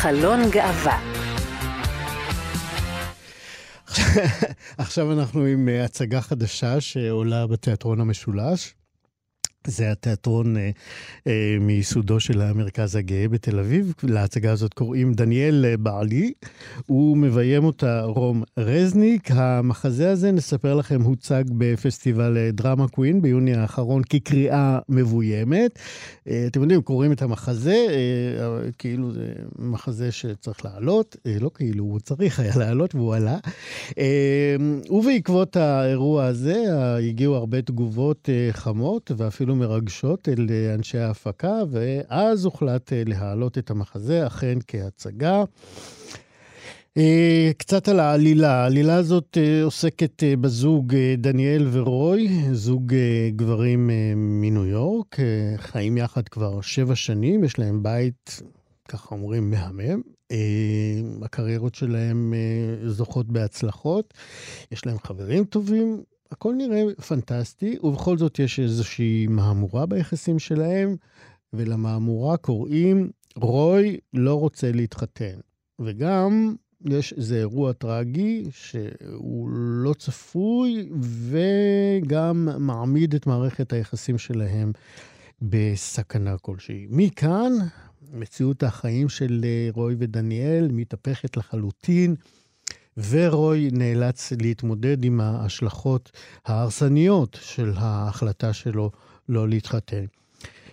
חלון 0.02 0.50
גאווה 0.50 1.00
עכשיו 4.78 5.12
אנחנו 5.12 5.44
עם 5.44 5.68
אה, 5.68 5.84
הצגה 5.84 6.20
חדשה 6.20 6.80
שעולה 6.80 7.46
בתיאטרון 7.46 8.00
המשולש. 8.00 8.74
זה 9.68 9.92
התיאטרון 9.92 10.56
אה, 10.56 10.70
אה, 11.26 11.56
מיסודו 11.60 12.20
של 12.20 12.40
המרכז 12.40 12.96
הגאה 12.96 13.28
בתל 13.28 13.58
אביב. 13.58 13.94
להצגה 14.02 14.52
הזאת 14.52 14.74
קוראים 14.74 15.12
דניאל 15.12 15.64
אה, 15.68 15.76
בעלי. 15.76 16.32
הוא 16.86 17.16
מביים 17.16 17.64
אותה 17.64 18.02
רום 18.02 18.42
רזניק. 18.58 19.30
המחזה 19.30 20.10
הזה, 20.10 20.32
נספר 20.32 20.74
לכם, 20.74 21.02
הוצג 21.02 21.44
בפסטיבל 21.48 22.36
אה, 22.36 22.50
דרמה 22.50 22.88
קווין 22.88 23.22
ביוני 23.22 23.54
האחרון 23.54 24.02
כקריאה 24.02 24.78
מבוימת. 24.88 25.78
אה, 26.28 26.44
אתם 26.46 26.62
יודעים, 26.62 26.82
קוראים 26.82 27.12
את 27.12 27.22
המחזה, 27.22 27.86
אה, 27.88 28.70
כאילו 28.78 29.12
זה 29.12 29.32
מחזה 29.58 30.12
שצריך 30.12 30.64
לעלות, 30.64 31.16
אה, 31.26 31.36
לא 31.40 31.50
כאילו, 31.54 31.84
הוא 31.84 32.00
צריך 32.00 32.40
היה 32.40 32.56
לעלות 32.56 32.94
והוא 32.94 33.14
עלה. 33.14 33.38
אה, 33.98 34.56
ובעקבות 34.90 35.56
האירוע 35.56 36.24
הזה 36.24 36.64
הגיעו 37.08 37.34
הרבה 37.34 37.62
תגובות 37.62 38.28
אה, 38.28 38.48
חמות 38.52 39.10
ואפילו 39.16 39.56
מרגשות 39.58 40.28
אל 40.28 40.46
אה, 40.50 40.74
אנשי 40.74 40.98
ההפקה, 40.98 41.62
ואז 41.70 42.44
הוחלט 42.44 42.92
אה, 42.92 43.02
להעלות 43.06 43.58
את 43.58 43.70
המחזה, 43.70 44.26
אכן 44.26 44.58
כהצגה. 44.66 45.44
אה, 46.96 47.50
קצת 47.58 47.88
על 47.88 48.00
העלילה. 48.00 48.52
העלילה 48.52 48.94
הזאת 48.94 49.38
עוסקת 49.64 50.22
בזוג 50.40 50.94
דניאל 51.18 51.68
ורוי, 51.72 52.28
זוג 52.52 52.94
גברים 53.36 53.90
מניו 54.16 54.66
יורק, 54.66 55.16
חיים 55.56 55.96
יחד 55.96 56.28
כבר 56.28 56.60
שבע 56.60 56.94
שנים, 56.94 57.44
יש 57.44 57.58
להם 57.58 57.82
בית, 57.82 58.42
ככה 58.88 59.14
אומרים, 59.14 59.50
מהמם. 59.50 60.02
הקריירות 61.22 61.74
שלהם 61.74 62.34
זוכות 62.86 63.26
בהצלחות, 63.26 64.14
יש 64.72 64.86
להם 64.86 64.98
חברים 64.98 65.44
טובים, 65.44 66.02
הכל 66.30 66.54
נראה 66.54 66.82
פנטסטי, 67.08 67.76
ובכל 67.82 68.18
זאת 68.18 68.38
יש 68.38 68.60
איזושהי 68.60 69.26
מהמורה 69.26 69.86
ביחסים 69.86 70.38
שלהם, 70.38 70.96
ולמהמורה 71.52 72.36
קוראים 72.36 73.10
רוי 73.36 73.96
לא 74.14 74.34
רוצה 74.34 74.72
להתחתן. 74.72 75.38
וגם 75.80 76.54
יש 76.84 77.12
איזה 77.12 77.36
אירוע 77.36 77.72
טרגי 77.72 78.44
שהוא 78.50 79.50
לא 79.54 79.94
צפוי, 79.94 80.88
וגם 81.00 82.48
מעמיד 82.58 83.14
את 83.14 83.26
מערכת 83.26 83.72
היחסים 83.72 84.18
שלהם 84.18 84.72
בסכנה 85.42 86.38
כלשהי. 86.38 86.86
מכאן, 86.90 87.52
מציאות 88.12 88.62
החיים 88.62 89.08
של 89.08 89.44
רוי 89.74 89.96
ודניאל 89.98 90.68
מתהפכת 90.72 91.36
לחלוטין. 91.36 92.14
ורוי 93.10 93.68
נאלץ 93.72 94.32
להתמודד 94.42 95.04
עם 95.04 95.20
ההשלכות 95.20 96.10
ההרסניות 96.46 97.38
של 97.40 97.70
ההחלטה 97.76 98.52
שלו 98.52 98.90
לא 99.28 99.48
להתחתן. 99.48 100.04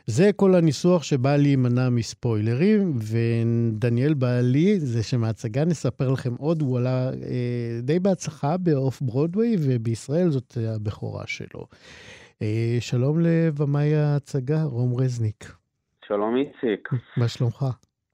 זה 0.07 0.29
כל 0.35 0.55
הניסוח 0.55 1.03
שבא 1.03 1.35
להימנע 1.37 1.89
מספוילרים, 1.89 2.93
ודניאל 2.97 4.13
בעלי, 4.13 4.79
זה 4.79 5.03
שמההצגה 5.03 5.65
נספר 5.65 6.11
לכם 6.11 6.33
עוד, 6.39 6.61
הוא 6.61 6.77
עלה 6.77 7.09
אה, 7.09 7.79
די 7.81 7.99
בהצלחה 7.99 8.57
באוף 8.57 9.01
ברודוויי, 9.01 9.55
ובישראל 9.59 10.29
זאת 10.29 10.57
הבכורה 10.75 11.23
שלו. 11.27 11.65
אה, 12.41 12.77
שלום 12.79 13.19
לבמאי 13.19 13.95
ההצגה, 13.95 14.63
רום 14.63 14.95
רזניק. 15.01 15.51
שלום 16.07 16.35
איציק. 16.35 16.89
מה 17.17 17.27
שלומך? 17.27 17.65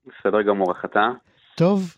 בסדר 0.05 0.41
גמור, 0.41 0.71
איך 0.71 0.85
אתה? 0.85 1.09
טוב, 1.57 1.95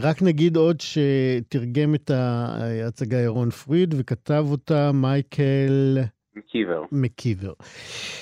רק 0.00 0.22
נגיד 0.22 0.56
עוד 0.56 0.80
שתרגם 0.80 1.94
את 1.94 2.10
ההצגה 2.10 3.18
ירון 3.18 3.50
פריד 3.50 3.94
וכתב 3.98 4.46
אותה 4.50 4.92
מייקל... 4.92 5.98
מקיבר. 6.36 6.82
מקיבר. 6.92 7.52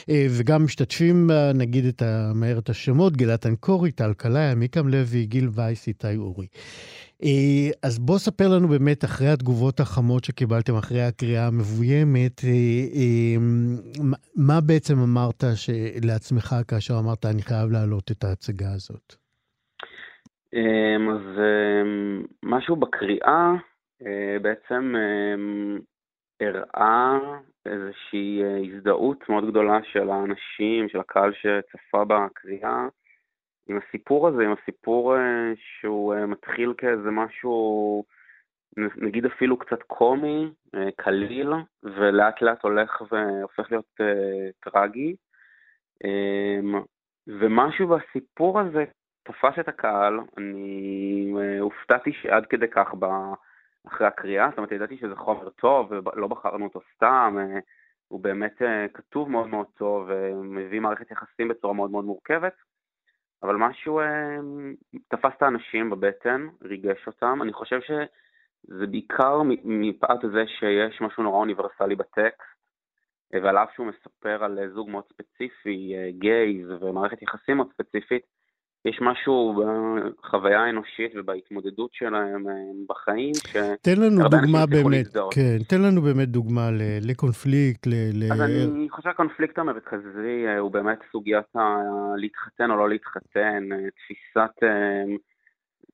אה, 0.08 0.26
וגם 0.30 0.64
משתתפים 0.64 1.30
נגיד 1.54 1.84
את 1.84 2.02
מהר 2.34 2.58
את 2.58 2.70
השמות, 2.70 3.16
גלעד 3.16 3.38
אנקורי, 3.46 3.92
טל 3.92 4.12
קלעי, 4.12 4.50
עמיקם 4.50 4.88
לוי, 4.88 5.26
גיל 5.26 5.48
וייס, 5.52 5.88
איתי 5.88 6.16
אורי. 6.16 6.46
אה, 7.22 7.70
אז 7.82 7.98
בוא 7.98 8.18
ספר 8.18 8.48
לנו 8.48 8.68
באמת, 8.68 9.04
אחרי 9.04 9.28
התגובות 9.28 9.80
החמות 9.80 10.24
שקיבלתם, 10.24 10.76
אחרי 10.76 11.02
הקריאה 11.02 11.46
המבוימת, 11.46 12.40
מה 14.36 14.60
בעצם 14.60 14.98
אמרת 14.98 15.44
לעצמך 16.02 16.56
כאשר 16.68 16.98
אמרת, 16.98 17.26
אני 17.26 17.42
חייב 17.42 17.70
להעלות 17.70 18.10
את 18.10 18.24
ההצגה 18.24 18.72
הזאת? 18.72 19.23
אמ, 20.54 21.10
אז 21.10 21.38
אמ, 21.38 22.24
משהו 22.42 22.76
בקריאה 22.76 23.52
אה, 24.06 24.36
בעצם 24.42 24.94
אמ, 24.96 25.78
הראה 26.40 27.18
איזושהי 27.66 28.42
אה, 28.42 28.56
הזדהות 28.56 29.28
מאוד 29.28 29.50
גדולה 29.50 29.78
של 29.92 30.10
האנשים, 30.10 30.88
של 30.88 31.00
הקהל 31.00 31.32
שצפה 31.32 32.04
בקריאה, 32.04 32.86
עם 33.68 33.78
הסיפור 33.78 34.28
הזה, 34.28 34.42
עם 34.42 34.52
הסיפור 34.62 35.16
אה, 35.16 35.52
שהוא 35.56 36.14
מתחיל 36.28 36.74
כאיזה 36.78 37.10
משהו, 37.10 38.04
נגיד 38.96 39.26
אפילו 39.26 39.58
קצת 39.58 39.82
קומי, 39.82 40.50
קליל, 40.96 41.52
ולאט 41.82 42.42
לאט 42.42 42.62
הולך 42.62 43.02
והופך 43.10 43.70
להיות 43.70 44.00
טרגי. 44.60 45.16
ומשהו 47.26 47.88
בסיפור 47.88 48.60
הזה 48.60 48.84
תפס 49.24 49.58
את 49.60 49.68
הקהל, 49.68 50.20
אני 50.36 51.34
אה, 51.38 51.60
הופתעתי 51.60 52.12
שעד 52.12 52.46
כדי 52.46 52.68
כך 52.68 52.94
ב... 52.98 53.04
אחרי 53.86 54.06
הקריאה, 54.06 54.48
זאת 54.50 54.58
אומרת, 54.58 54.72
ידעתי 54.72 54.96
שזה 54.96 55.16
חומר 55.16 55.48
טוב, 55.48 55.92
ולא 55.92 56.26
בחרנו 56.26 56.64
אותו 56.64 56.80
סתם, 56.94 57.36
אה, 57.38 57.58
הוא 58.08 58.20
באמת 58.20 58.62
אה, 58.62 58.86
כתוב 58.94 59.30
מאוד 59.30 59.48
מאוד 59.48 59.66
טוב, 59.76 60.08
ומביא 60.08 60.80
מערכת 60.80 61.10
יחסים 61.10 61.48
בצורה 61.48 61.74
מאוד 61.74 61.90
מאוד 61.90 62.04
מורכבת, 62.04 62.54
אבל 63.42 63.56
משהו 63.56 64.00
תפס 65.08 65.32
את 65.36 65.42
האנשים 65.42 65.90
בבטן, 65.90 66.48
ריגש 66.62 67.06
אותם. 67.06 67.38
אני 67.42 67.52
חושב 67.52 67.80
שזה 67.80 68.86
בעיקר 68.86 69.42
מפאת 69.64 70.20
זה 70.32 70.44
שיש 70.46 71.00
משהו 71.00 71.22
נורא 71.22 71.36
אוניברסלי 71.36 71.96
בטקסט, 71.96 72.54
ועל 73.32 73.58
אף 73.58 73.68
שהוא 73.74 73.86
מספר 73.86 74.44
על 74.44 74.58
זוג 74.74 74.90
מאוד 74.90 75.04
ספציפי, 75.08 75.94
גייז 76.18 76.70
ומערכת 76.80 77.22
יחסים 77.22 77.56
מאוד 77.56 77.72
ספציפית, 77.72 78.22
יש 78.84 78.98
משהו 79.00 79.64
בחוויה 80.22 80.60
האנושית 80.60 81.12
ובהתמודדות 81.14 81.90
שלהם 81.94 82.48
אה, 82.48 82.54
בחיים, 82.88 83.32
תן 83.82 84.00
לנו 84.00 84.28
דוגמה 84.28 84.66
באמת, 84.66 85.06
כן, 85.34 85.58
תן 85.68 85.82
לנו 85.82 86.02
באמת 86.02 86.28
דוגמה 86.28 86.68
לקונפליקט, 87.00 87.86
ל... 87.86 87.92
אז 88.32 88.40
אני 88.40 88.90
חושב 88.90 89.10
שהקונפליקט 89.10 89.58
המרכזי 89.58 90.46
אה, 90.46 90.58
הוא 90.58 90.70
באמת 90.70 90.98
סוגיית 91.12 91.54
להתחתן 92.16 92.70
או 92.70 92.76
לא 92.76 92.88
להתחתן, 92.88 93.68
אה, 93.72 93.78
תפיסת, 93.90 94.56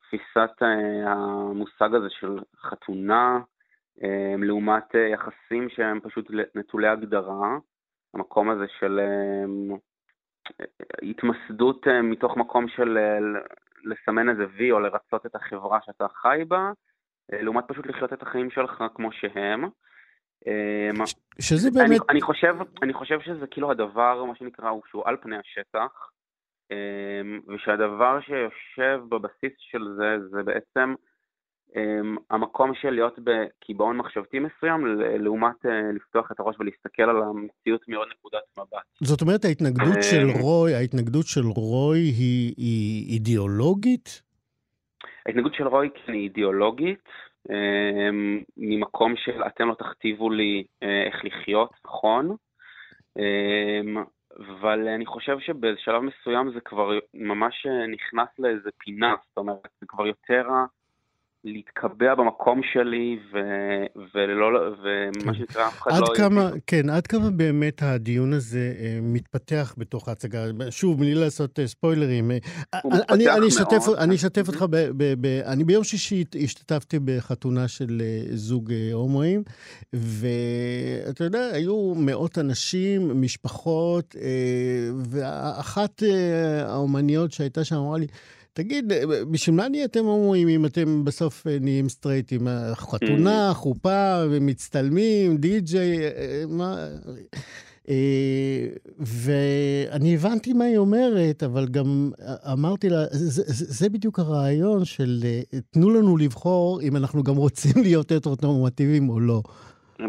תפיסת 0.03 0.63
המושג 1.07 1.95
הזה 1.95 2.09
של 2.11 2.39
חתונה, 2.61 3.41
לעומת 4.39 4.95
יחסים 5.13 5.69
שהם 5.69 6.01
פשוט 6.01 6.31
נטולי 6.55 6.89
הגדרה, 6.89 7.59
המקום 8.15 8.51
הזה 8.51 8.65
של 8.79 9.01
התמסדות 11.03 11.89
אה, 11.89 12.03
מתוך 12.03 12.37
מקום 12.37 12.69
של 12.69 12.99
אה, 12.99 13.41
לסמן 13.85 14.29
איזה 14.29 14.47
וי 14.57 14.73
או 14.73 14.81
לרצות 14.81 15.27
את 15.27 15.35
החברה 15.35 15.79
שאתה 15.85 16.07
חי 16.23 16.43
בה, 16.49 16.73
אה, 17.33 17.43
לעומת 17.43 17.65
פשוט 17.69 17.87
לחיות 17.87 18.13
את 18.13 18.23
החיים 18.23 18.51
שלך 18.51 18.85
כמו 18.95 19.13
שהם. 19.13 19.65
שזה 21.41 21.71
באמת... 21.71 21.89
אני, 21.91 21.99
אני, 22.09 22.21
חושב, 22.21 22.57
אני 22.83 22.93
חושב 22.93 23.21
שזה 23.21 23.47
כאילו 23.47 23.71
הדבר, 23.71 24.25
מה 24.25 24.35
שנקרא, 24.35 24.69
הוא 24.69 24.83
שהוא 24.91 25.03
על 25.07 25.17
פני 25.17 25.37
השטח, 25.37 26.11
ושהדבר 27.49 28.21
שיושב 28.21 29.01
בבסיס 29.09 29.53
של 29.59 29.85
זה, 29.97 30.29
זה 30.31 30.43
בעצם 30.43 30.95
המקום 32.31 32.75
של 32.75 32.91
להיות 32.91 33.19
בקיבעון 33.25 33.97
מחשבתי 33.97 34.39
מסוים, 34.39 34.87
לעומת 35.19 35.67
אה, 35.67 35.93
לפתוח 35.95 36.33
את 36.33 36.41
הראש 36.41 36.57
ולהסתכל 36.59 37.03
על 37.03 37.23
המציאות 37.23 37.89
מעוד 37.89 38.09
נקודת 38.19 38.43
מבט. 38.59 38.83
זאת 39.01 39.23
אומרת, 39.23 39.45
ההתנגדות 39.45 40.03
של 40.03 40.31
אמ, 40.31 40.43
רוי, 40.43 40.75
ההתנגדות 40.75 41.27
של 41.27 41.47
רוי 41.47 41.99
היא, 41.99 42.55
היא 42.57 43.13
אידיאולוגית? 43.15 44.23
ההתנגדות 45.27 45.55
של 45.55 45.69
רוי 45.69 45.91
כן 45.95 46.13
היא 46.13 46.23
אידיאולוגית, 46.23 47.09
אמ, 47.51 48.41
ממקום 48.57 49.15
של 49.17 49.43
אתם 49.47 49.69
לא 49.69 49.75
תכתיבו 49.75 50.31
לי 50.31 50.65
אה, 50.83 51.03
איך 51.07 51.25
לחיות, 51.25 51.71
נכון? 51.85 52.37
אבל 54.39 54.89
אני 54.89 55.07
חושב 55.07 55.39
שבשלב 55.41 56.03
מסוים 56.03 56.53
זה 56.53 56.61
כבר 56.61 56.99
ממש 57.15 57.67
אה, 57.67 57.87
נכנס 57.87 58.29
לאיזה 58.39 58.71
פינה, 58.79 59.15
זאת 59.29 59.39
אומרת, 59.39 59.69
זה 59.81 59.87
כבר 59.89 60.07
יותר 60.07 60.43
להתקבע 61.45 62.15
במקום 62.15 62.61
שלי, 62.73 63.19
ו, 63.33 63.39
ולא, 64.15 64.47
ומה 64.83 65.35
שנקרא, 65.35 65.69
אף 65.69 65.83
אחד 65.83 65.91
עד 65.91 66.01
לא... 66.01 66.15
כמה, 66.17 66.51
כן, 66.67 66.91
עד 66.91 67.07
כמה 67.07 67.31
באמת 67.31 67.83
הדיון 67.83 68.33
הזה 68.33 68.75
אה, 68.81 68.99
מתפתח 69.03 69.75
בתוך 69.79 70.09
ההצגה? 70.09 70.45
שוב, 70.71 70.99
בלי 70.99 71.15
לעשות 71.15 71.59
אה, 71.59 71.67
ספוילרים. 71.67 72.31
אה, 72.31 72.39
אני, 72.75 73.01
אני, 73.11 73.25
מאוד. 73.27 73.45
אשתף, 73.45 73.85
אני 73.99 74.15
אשתף 74.15 74.49
אותך, 74.49 74.65
ב, 74.71 74.77
ב, 74.97 75.15
ב, 75.21 75.27
אני 75.27 75.65
ביום 75.65 75.85
שישי 75.85 76.25
השתתפתי 76.43 76.99
בחתונה 77.05 77.69
של 77.69 78.03
זוג 78.31 78.73
הומואים, 78.93 79.43
ואתה 79.93 81.25
יודע, 81.25 81.47
היו 81.53 81.95
מאות 81.97 82.39
אנשים, 82.39 83.23
משפחות, 83.23 84.17
ואחת 85.11 86.03
האומניות 86.67 87.33
שהייתה 87.33 87.65
שם 87.65 87.77
אמרה 87.77 87.99
לי, 87.99 88.07
תגיד, 88.53 88.93
בשביל 89.33 89.57
מה 89.57 89.69
נהייתם 89.69 90.05
הומואים 90.05 90.49
אם 90.49 90.67
אתם 90.67 91.05
בסוף 91.05 91.47
אה, 91.47 91.57
נהיים 91.61 91.89
סטרייטים? 91.89 92.41
חתונה, 92.75 93.51
mm. 93.51 93.55
חופה, 93.55 94.25
מצטלמים, 94.41 95.37
די-ג'יי, 95.37 95.99
אה, 95.99 96.43
מה... 96.49 96.75
אה, 97.89 98.67
ואני 98.99 100.15
הבנתי 100.15 100.53
מה 100.53 100.65
היא 100.65 100.79
אומרת, 100.79 101.43
אבל 101.43 101.67
גם 101.71 102.11
אמרתי 102.53 102.89
לה, 102.89 103.05
זה, 103.11 103.43
זה, 103.43 103.65
זה 103.85 103.89
בדיוק 103.89 104.19
הרעיון 104.19 104.85
של 104.85 105.19
תנו 105.73 105.91
לנו 105.91 106.17
לבחור 106.17 106.81
אם 106.83 106.97
אנחנו 106.97 107.23
גם 107.23 107.37
רוצים 107.37 107.73
להיות 107.87 108.13
הטרוטורמטיביים 108.13 109.09
או 109.09 109.21
לא. 109.21 109.41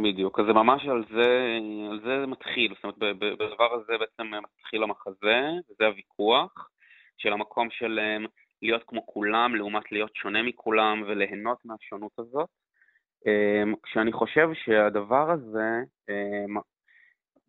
בדיוק, 0.04 0.40
אז 0.40 0.46
זה 0.46 0.54
ממש 0.54 0.86
על 0.86 1.04
זה, 1.14 1.58
על 1.92 2.00
זה 2.04 2.26
מתחיל, 2.28 2.74
זאת 2.76 2.84
אומרת, 2.84 2.98
בדבר 3.20 3.70
הזה 3.74 3.94
בעצם 4.00 4.32
מתחיל 4.60 4.84
המחזה, 4.84 5.40
וזה 5.70 5.86
הוויכוח. 5.86 6.71
של 7.22 7.34
המקום 7.34 7.70
של 7.70 8.00
להיות 8.62 8.84
כמו 8.88 9.06
כולם 9.06 9.56
לעומת 9.56 9.92
להיות 9.92 10.16
שונה 10.16 10.44
מכולם 10.44 11.04
וליהנות 11.08 11.58
מהשונות 11.66 12.12
הזאת. 12.18 12.50
אמ, 13.26 13.74
כשאני 13.84 14.12
חושב 14.12 14.50
שהדבר 14.54 15.32
הזה 15.32 15.80
אמ, 16.10 16.58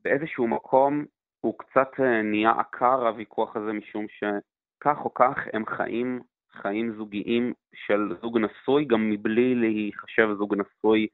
באיזשהו 0.04 0.48
מקום 0.48 1.04
הוא 1.40 1.58
קצת 1.58 1.90
אה, 2.00 2.22
נהיה 2.22 2.50
עקר 2.50 3.06
הוויכוח 3.08 3.56
הזה 3.56 3.72
משום 3.72 4.06
שכך 4.08 4.98
או 5.04 5.14
כך 5.14 5.38
הם 5.52 5.66
חיים 5.66 6.20
חיים 6.52 6.92
זוגיים 6.96 7.52
של 7.74 8.14
זוג 8.22 8.38
נשוי 8.38 8.84
גם 8.84 9.10
מבלי 9.10 9.54
להיחשב 9.54 10.28
זוג 10.38 10.54
נשוי 10.54 11.06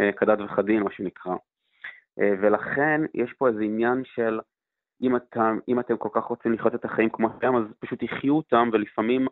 אה, 0.00 0.12
כדת 0.12 0.38
וכדין 0.40 0.82
מה 0.82 0.90
שנקרא. 0.92 1.32
אה, 2.20 2.32
ולכן 2.42 3.00
יש 3.14 3.32
פה 3.32 3.48
איזה 3.48 3.62
עניין 3.62 4.02
של 4.04 4.40
אם, 5.02 5.16
אתה, 5.16 5.52
אם 5.68 5.80
אתם 5.80 5.96
כל 5.96 6.08
כך 6.12 6.24
רוצים 6.24 6.52
לחיות 6.52 6.74
את 6.74 6.84
החיים 6.84 7.10
כמו 7.10 7.28
שהם, 7.40 7.56
אז 7.56 7.64
פשוט 7.78 8.04
תחיו 8.04 8.34
אותם, 8.34 8.68
ולפעמים, 8.72 9.26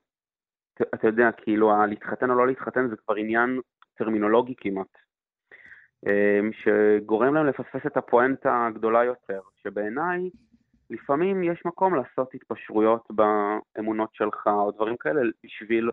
אתה 0.95 1.07
יודע, 1.07 1.33
כאילו, 1.33 1.73
להתחתן 1.89 2.31
או 2.31 2.35
לא 2.35 2.47
להתחתן 2.47 2.89
זה 2.89 2.97
כבר 2.97 3.15
עניין 3.15 3.61
טרמינולוגי 3.95 4.55
כמעט, 4.57 4.97
אמ, 6.07 6.51
שגורם 6.53 7.35
להם 7.35 7.47
לפספס 7.47 7.87
את 7.87 7.97
הפואנטה 7.97 8.67
הגדולה 8.67 9.05
יותר, 9.05 9.41
שבעיניי, 9.63 10.31
לפעמים 10.91 11.43
יש 11.43 11.63
מקום 11.65 11.95
לעשות 11.95 12.35
התפשרויות 12.35 13.09
באמונות 13.11 14.15
שלך, 14.15 14.47
או 14.47 14.71
דברים 14.71 14.97
כאלה, 14.97 15.21
בשביל 15.45 15.91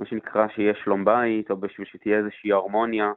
מה 0.00 0.06
שנקרא 0.06 0.48
שיהיה 0.48 0.74
שלום 0.74 1.04
בית, 1.04 1.50
או 1.50 1.56
בשביל 1.56 1.86
שתהיה 1.86 2.18
איזושהי 2.18 2.52
הרמוניה. 2.52 3.12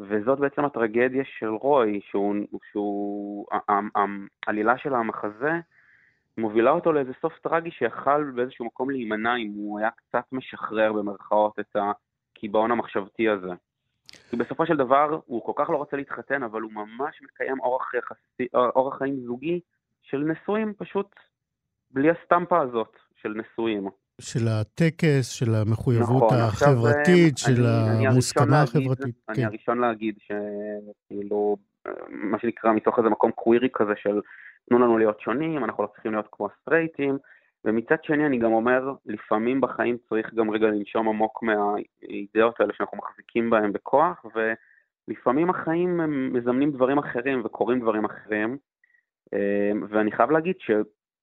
וזאת 0.00 0.38
בעצם 0.38 0.64
הטרגדיה 0.64 1.24
של 1.38 1.48
רוי, 1.48 2.00
שהוא, 2.10 2.34
שהוא 2.70 3.46
העלילה 4.46 4.78
של 4.78 4.94
המחזה 4.94 5.52
מובילה 6.38 6.70
אותו 6.70 6.92
לאיזה 6.92 7.12
סוף 7.20 7.38
טרגי 7.38 7.70
שיכל 7.70 8.30
באיזשהו 8.30 8.64
מקום 8.64 8.90
להימנע 8.90 9.36
אם 9.36 9.52
הוא 9.54 9.78
היה 9.78 9.90
קצת 9.90 10.24
משחרר 10.32 10.92
במרכאות 10.92 11.58
את 11.60 11.76
הקיבעון 11.76 12.70
המחשבתי 12.70 13.28
הזה. 13.28 13.52
כי 14.30 14.36
בסופו 14.36 14.66
של 14.66 14.76
דבר 14.76 15.20
הוא 15.26 15.44
כל 15.44 15.52
כך 15.56 15.70
לא 15.70 15.76
רוצה 15.76 15.96
להתחתן, 15.96 16.42
אבל 16.42 16.60
הוא 16.60 16.72
ממש 16.72 17.22
מקיים 17.22 17.60
אורח, 17.60 17.94
יחסי, 17.94 18.46
אורח 18.54 18.98
חיים 18.98 19.16
זוגי 19.20 19.60
של 20.02 20.18
נשואים, 20.18 20.74
פשוט 20.74 21.14
בלי 21.90 22.10
הסטמפה 22.10 22.60
הזאת 22.60 22.96
של 23.16 23.28
נשואים. 23.28 23.88
של 24.20 24.48
הטקס, 24.48 25.28
של 25.28 25.54
המחויבות 25.54 26.22
נכון, 26.22 26.38
החברתית, 26.38 27.32
עכשיו, 27.34 27.54
של 27.56 27.62
אני, 27.66 28.06
המוסכמה 28.06 28.62
החברתית. 28.62 29.16
אני 29.28 29.36
כן. 29.36 29.44
הראשון 29.44 29.78
להגיד 29.78 30.18
שכאילו, 30.18 31.56
מה 32.08 32.38
שנקרא, 32.38 32.72
מתוך 32.72 32.98
איזה 32.98 33.08
מקום 33.08 33.30
קווירי 33.30 33.68
כזה 33.72 33.92
של 33.96 34.20
תנו 34.68 34.78
לנו 34.78 34.98
להיות 34.98 35.20
שונים, 35.20 35.64
אנחנו 35.64 35.82
לא 35.82 35.88
צריכים 35.88 36.12
להיות 36.12 36.28
כמו 36.32 36.48
הסטרייטים, 36.48 37.18
ומצד 37.64 37.96
שני 38.02 38.26
אני 38.26 38.38
גם 38.38 38.52
אומר, 38.52 38.94
לפעמים 39.06 39.60
בחיים 39.60 39.96
צריך 40.08 40.34
גם 40.34 40.50
רגע 40.50 40.66
לנשום 40.66 41.08
עמוק 41.08 41.42
מהאידאות 41.42 42.60
האלה 42.60 42.72
שאנחנו 42.76 42.98
מחזיקים 42.98 43.50
בהן 43.50 43.72
בכוח, 43.72 44.24
ולפעמים 44.34 45.50
החיים 45.50 46.00
מזמנים 46.32 46.70
דברים 46.70 46.98
אחרים 46.98 47.42
וקורים 47.44 47.80
דברים 47.80 48.04
אחרים, 48.04 48.56
אה, 49.34 49.70
ואני 49.88 50.12
חייב 50.12 50.30
להגיד 50.30 50.54
ש... 50.58 50.70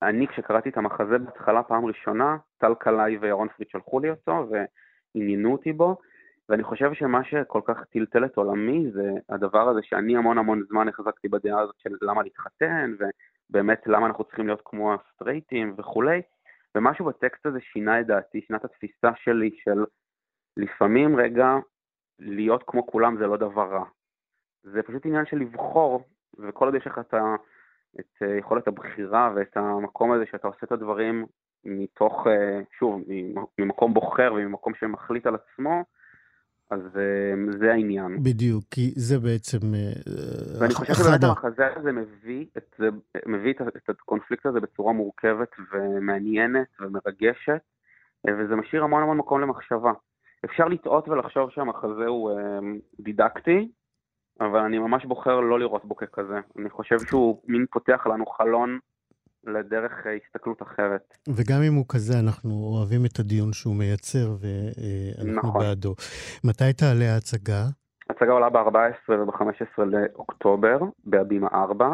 אני 0.03 0.27
כשקראתי 0.27 0.69
את 0.69 0.77
המחזה 0.77 1.17
בהתחלה 1.17 1.63
פעם 1.63 1.85
ראשונה, 1.85 2.37
טל 2.57 2.73
קלעי 2.79 3.17
וירון 3.17 3.47
פריד 3.47 3.69
שלחו 3.69 3.99
לי 3.99 4.09
אותו 4.09 4.47
ועניינו 5.15 5.51
אותי 5.51 5.73
בו, 5.73 5.97
ואני 6.49 6.63
חושב 6.63 6.93
שמה 6.93 7.23
שכל 7.23 7.61
כך 7.65 7.83
טלטל 7.83 8.25
את 8.25 8.37
עולמי 8.37 8.91
זה 8.91 9.11
הדבר 9.29 9.69
הזה 9.69 9.79
שאני 9.83 10.17
המון 10.17 10.37
המון 10.37 10.63
זמן 10.69 10.87
החזקתי 10.87 11.27
בדעה 11.27 11.59
הזאת 11.61 11.75
של 11.77 11.89
למה 12.01 12.23
להתחתן, 12.23 12.93
ובאמת 13.49 13.87
למה 13.87 14.07
אנחנו 14.07 14.23
צריכים 14.23 14.47
להיות 14.47 14.61
כמו 14.65 14.93
הסטרייטים 14.93 15.73
וכולי, 15.77 16.21
ומשהו 16.75 17.05
בטקסט 17.05 17.45
הזה 17.45 17.59
שינה 17.61 17.99
את 17.99 18.07
דעתי, 18.07 18.41
שינה 18.41 18.57
את 18.57 18.65
התפיסה 18.65 19.11
שלי 19.15 19.49
של 19.63 19.85
לפעמים 20.57 21.15
רגע 21.15 21.55
להיות 22.19 22.63
כמו 22.67 22.87
כולם 22.87 23.17
זה 23.17 23.27
לא 23.27 23.37
דבר 23.37 23.71
רע. 23.71 23.85
זה 24.63 24.83
פשוט 24.83 25.05
עניין 25.05 25.25
של 25.25 25.37
לבחור, 25.37 26.03
וכל 26.39 26.65
עוד 26.65 26.75
יש 26.75 26.87
לך 26.87 26.99
את 26.99 27.13
ה... 27.13 27.35
את 27.99 28.23
אה, 28.23 28.37
יכולת 28.37 28.67
הבחירה 28.67 29.33
ואת 29.35 29.57
המקום 29.57 30.11
הזה 30.11 30.23
שאתה 30.31 30.47
עושה 30.47 30.59
את 30.63 30.71
הדברים 30.71 31.25
מתוך, 31.65 32.27
אה, 32.27 32.61
שוב, 32.79 33.03
ממקום 33.59 33.93
בוחר 33.93 34.33
וממקום 34.35 34.73
שמחליט 34.79 35.25
על 35.25 35.35
עצמו, 35.35 35.83
אז 36.69 36.79
זה 37.59 37.71
העניין. 37.71 38.23
בדיוק, 38.23 38.63
כי 38.71 38.93
זה 38.95 39.19
בעצם 39.19 39.57
ואני 40.59 40.73
חושב 40.73 40.93
שבאמת 40.93 41.23
המחזה 41.23 41.67
הזה 41.75 41.91
מביא 41.91 42.45
את, 42.57 42.75
זה, 42.77 42.89
מביא 43.25 43.53
את 43.53 43.89
הקונפליקט 43.89 44.45
הזה 44.45 44.59
בצורה 44.59 44.93
מורכבת 44.93 45.49
ומעניינת 45.71 46.67
ומרגשת, 46.79 47.61
וזה 48.27 48.55
משאיר 48.55 48.83
המון 48.83 49.03
המון 49.03 49.17
מקום 49.17 49.41
למחשבה. 49.41 49.91
אפשר 50.45 50.67
לטעות 50.67 51.09
ולחשוב 51.09 51.49
שהמחזה 51.49 52.05
הוא 52.05 52.31
דידקטי, 52.99 53.71
אבל 54.39 54.59
אני 54.59 54.79
ממש 54.79 55.05
בוחר 55.05 55.39
לא 55.39 55.59
לראות 55.59 55.85
בו 55.85 55.95
ככזה. 55.95 56.39
אני 56.59 56.69
חושב 56.69 56.99
שהוא 56.99 57.41
מין 57.47 57.65
פותח 57.71 58.07
לנו 58.07 58.25
חלון 58.25 58.79
לדרך 59.43 59.91
הסתכלות 60.25 60.61
אחרת. 60.61 61.13
וגם 61.27 61.61
אם 61.67 61.73
הוא 61.73 61.85
כזה, 61.89 62.13
אנחנו 62.19 62.51
אוהבים 62.51 63.05
את 63.05 63.19
הדיון 63.19 63.53
שהוא 63.53 63.75
מייצר, 63.75 64.35
ואנחנו 64.39 65.49
נכון. 65.49 65.61
בעדו. 65.61 65.95
מתי 66.43 66.73
תעלה 66.77 67.13
ההצגה? 67.13 67.63
ההצגה 68.09 68.31
עולה 68.31 68.49
ב-14 68.49 69.09
וב-15 69.09 69.83
לאוקטובר, 69.85 70.79
בהבימה 71.03 71.47
4, 71.53 71.89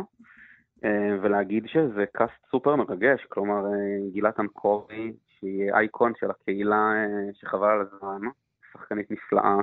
ולהגיד 1.24 1.64
שזה 1.68 2.06
קאסט 2.14 2.46
סופר 2.52 2.76
מרגש, 2.76 3.26
כלומר 3.30 3.64
גילת 4.12 4.40
אנקורי, 4.40 5.14
שהיא 5.28 5.74
אייקון 5.74 6.14
של 6.20 6.32
הקהילה 6.32 6.92
שחבל 7.34 7.68
על 7.68 7.82
הזמן, 7.82 8.28
שחקנית 8.74 9.12
נפלאה. 9.12 9.58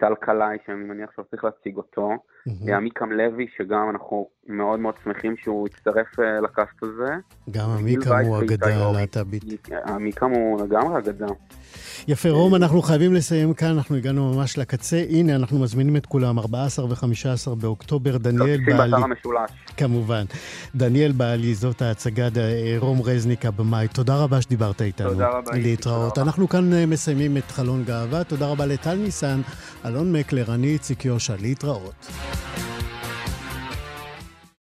טל 0.00 0.14
קלעי, 0.20 0.58
שאני 0.66 0.84
מניח 0.84 1.10
שהוא 1.14 1.24
צריך 1.30 1.44
להציג 1.44 1.76
אותו, 1.76 2.10
עמיקם 2.76 3.12
לוי, 3.12 3.46
שגם 3.56 3.90
אנחנו 3.90 4.28
מאוד 4.46 4.80
מאוד 4.80 4.94
שמחים 5.04 5.36
שהוא 5.36 5.68
יצטרף 5.68 6.20
אה, 6.20 6.40
לקאסט 6.40 6.82
הזה. 6.82 7.14
גם 7.50 7.70
עמיקם 7.78 8.16
הוא 8.26 8.38
אגדה 8.42 8.92
להט"בית. 8.92 9.68
עמיקם 9.86 10.30
הוא 10.30 10.60
לגמרי 10.60 10.98
אגדה. 10.98 11.26
יפה, 12.08 12.30
רום, 12.30 12.54
אנחנו 12.54 12.82
חייבים 12.82 13.14
לסיים 13.14 13.54
כאן, 13.54 13.68
אנחנו 13.68 13.96
הגענו 13.96 14.34
ממש 14.34 14.58
לקצה. 14.58 15.04
הנה, 15.10 15.36
אנחנו 15.36 15.58
מזמינים 15.58 15.96
את 15.96 16.06
כולם, 16.06 16.38
14 16.38 16.84
ו-15 16.84 17.54
באוקטובר, 17.54 18.16
דניאל 18.16 18.60
בעלי... 18.66 18.96
המשולש. 18.96 19.50
כמובן. 19.76 20.24
דניאל 20.74 21.12
בעלי, 21.12 21.54
זאת 21.54 21.82
ההצגה, 21.82 22.28
רום 22.78 23.02
רזניק 23.02 23.46
הבמאי. 23.46 23.88
תודה 23.88 24.16
רבה 24.16 24.40
שדיברת 24.42 24.82
איתנו. 24.82 25.10
תודה 25.10 25.28
רבה. 25.28 25.52
להתראות. 25.54 26.18
אנחנו 26.18 26.48
כאן 26.48 26.72
אה, 26.72 26.86
מסיימים 26.86 27.36
את 27.36 27.50
חלון 27.50 27.84
גאווה. 27.84 28.24
תודה 28.24 28.46
רבה 28.46 28.66
לטל 28.66 28.94
ניסן, 28.94 29.40
אלון 29.86 30.12
מקלר, 30.12 30.54
אני 30.54 30.66
איציק 30.66 31.04
יושע, 31.04 31.34
להתראות. 31.40 32.06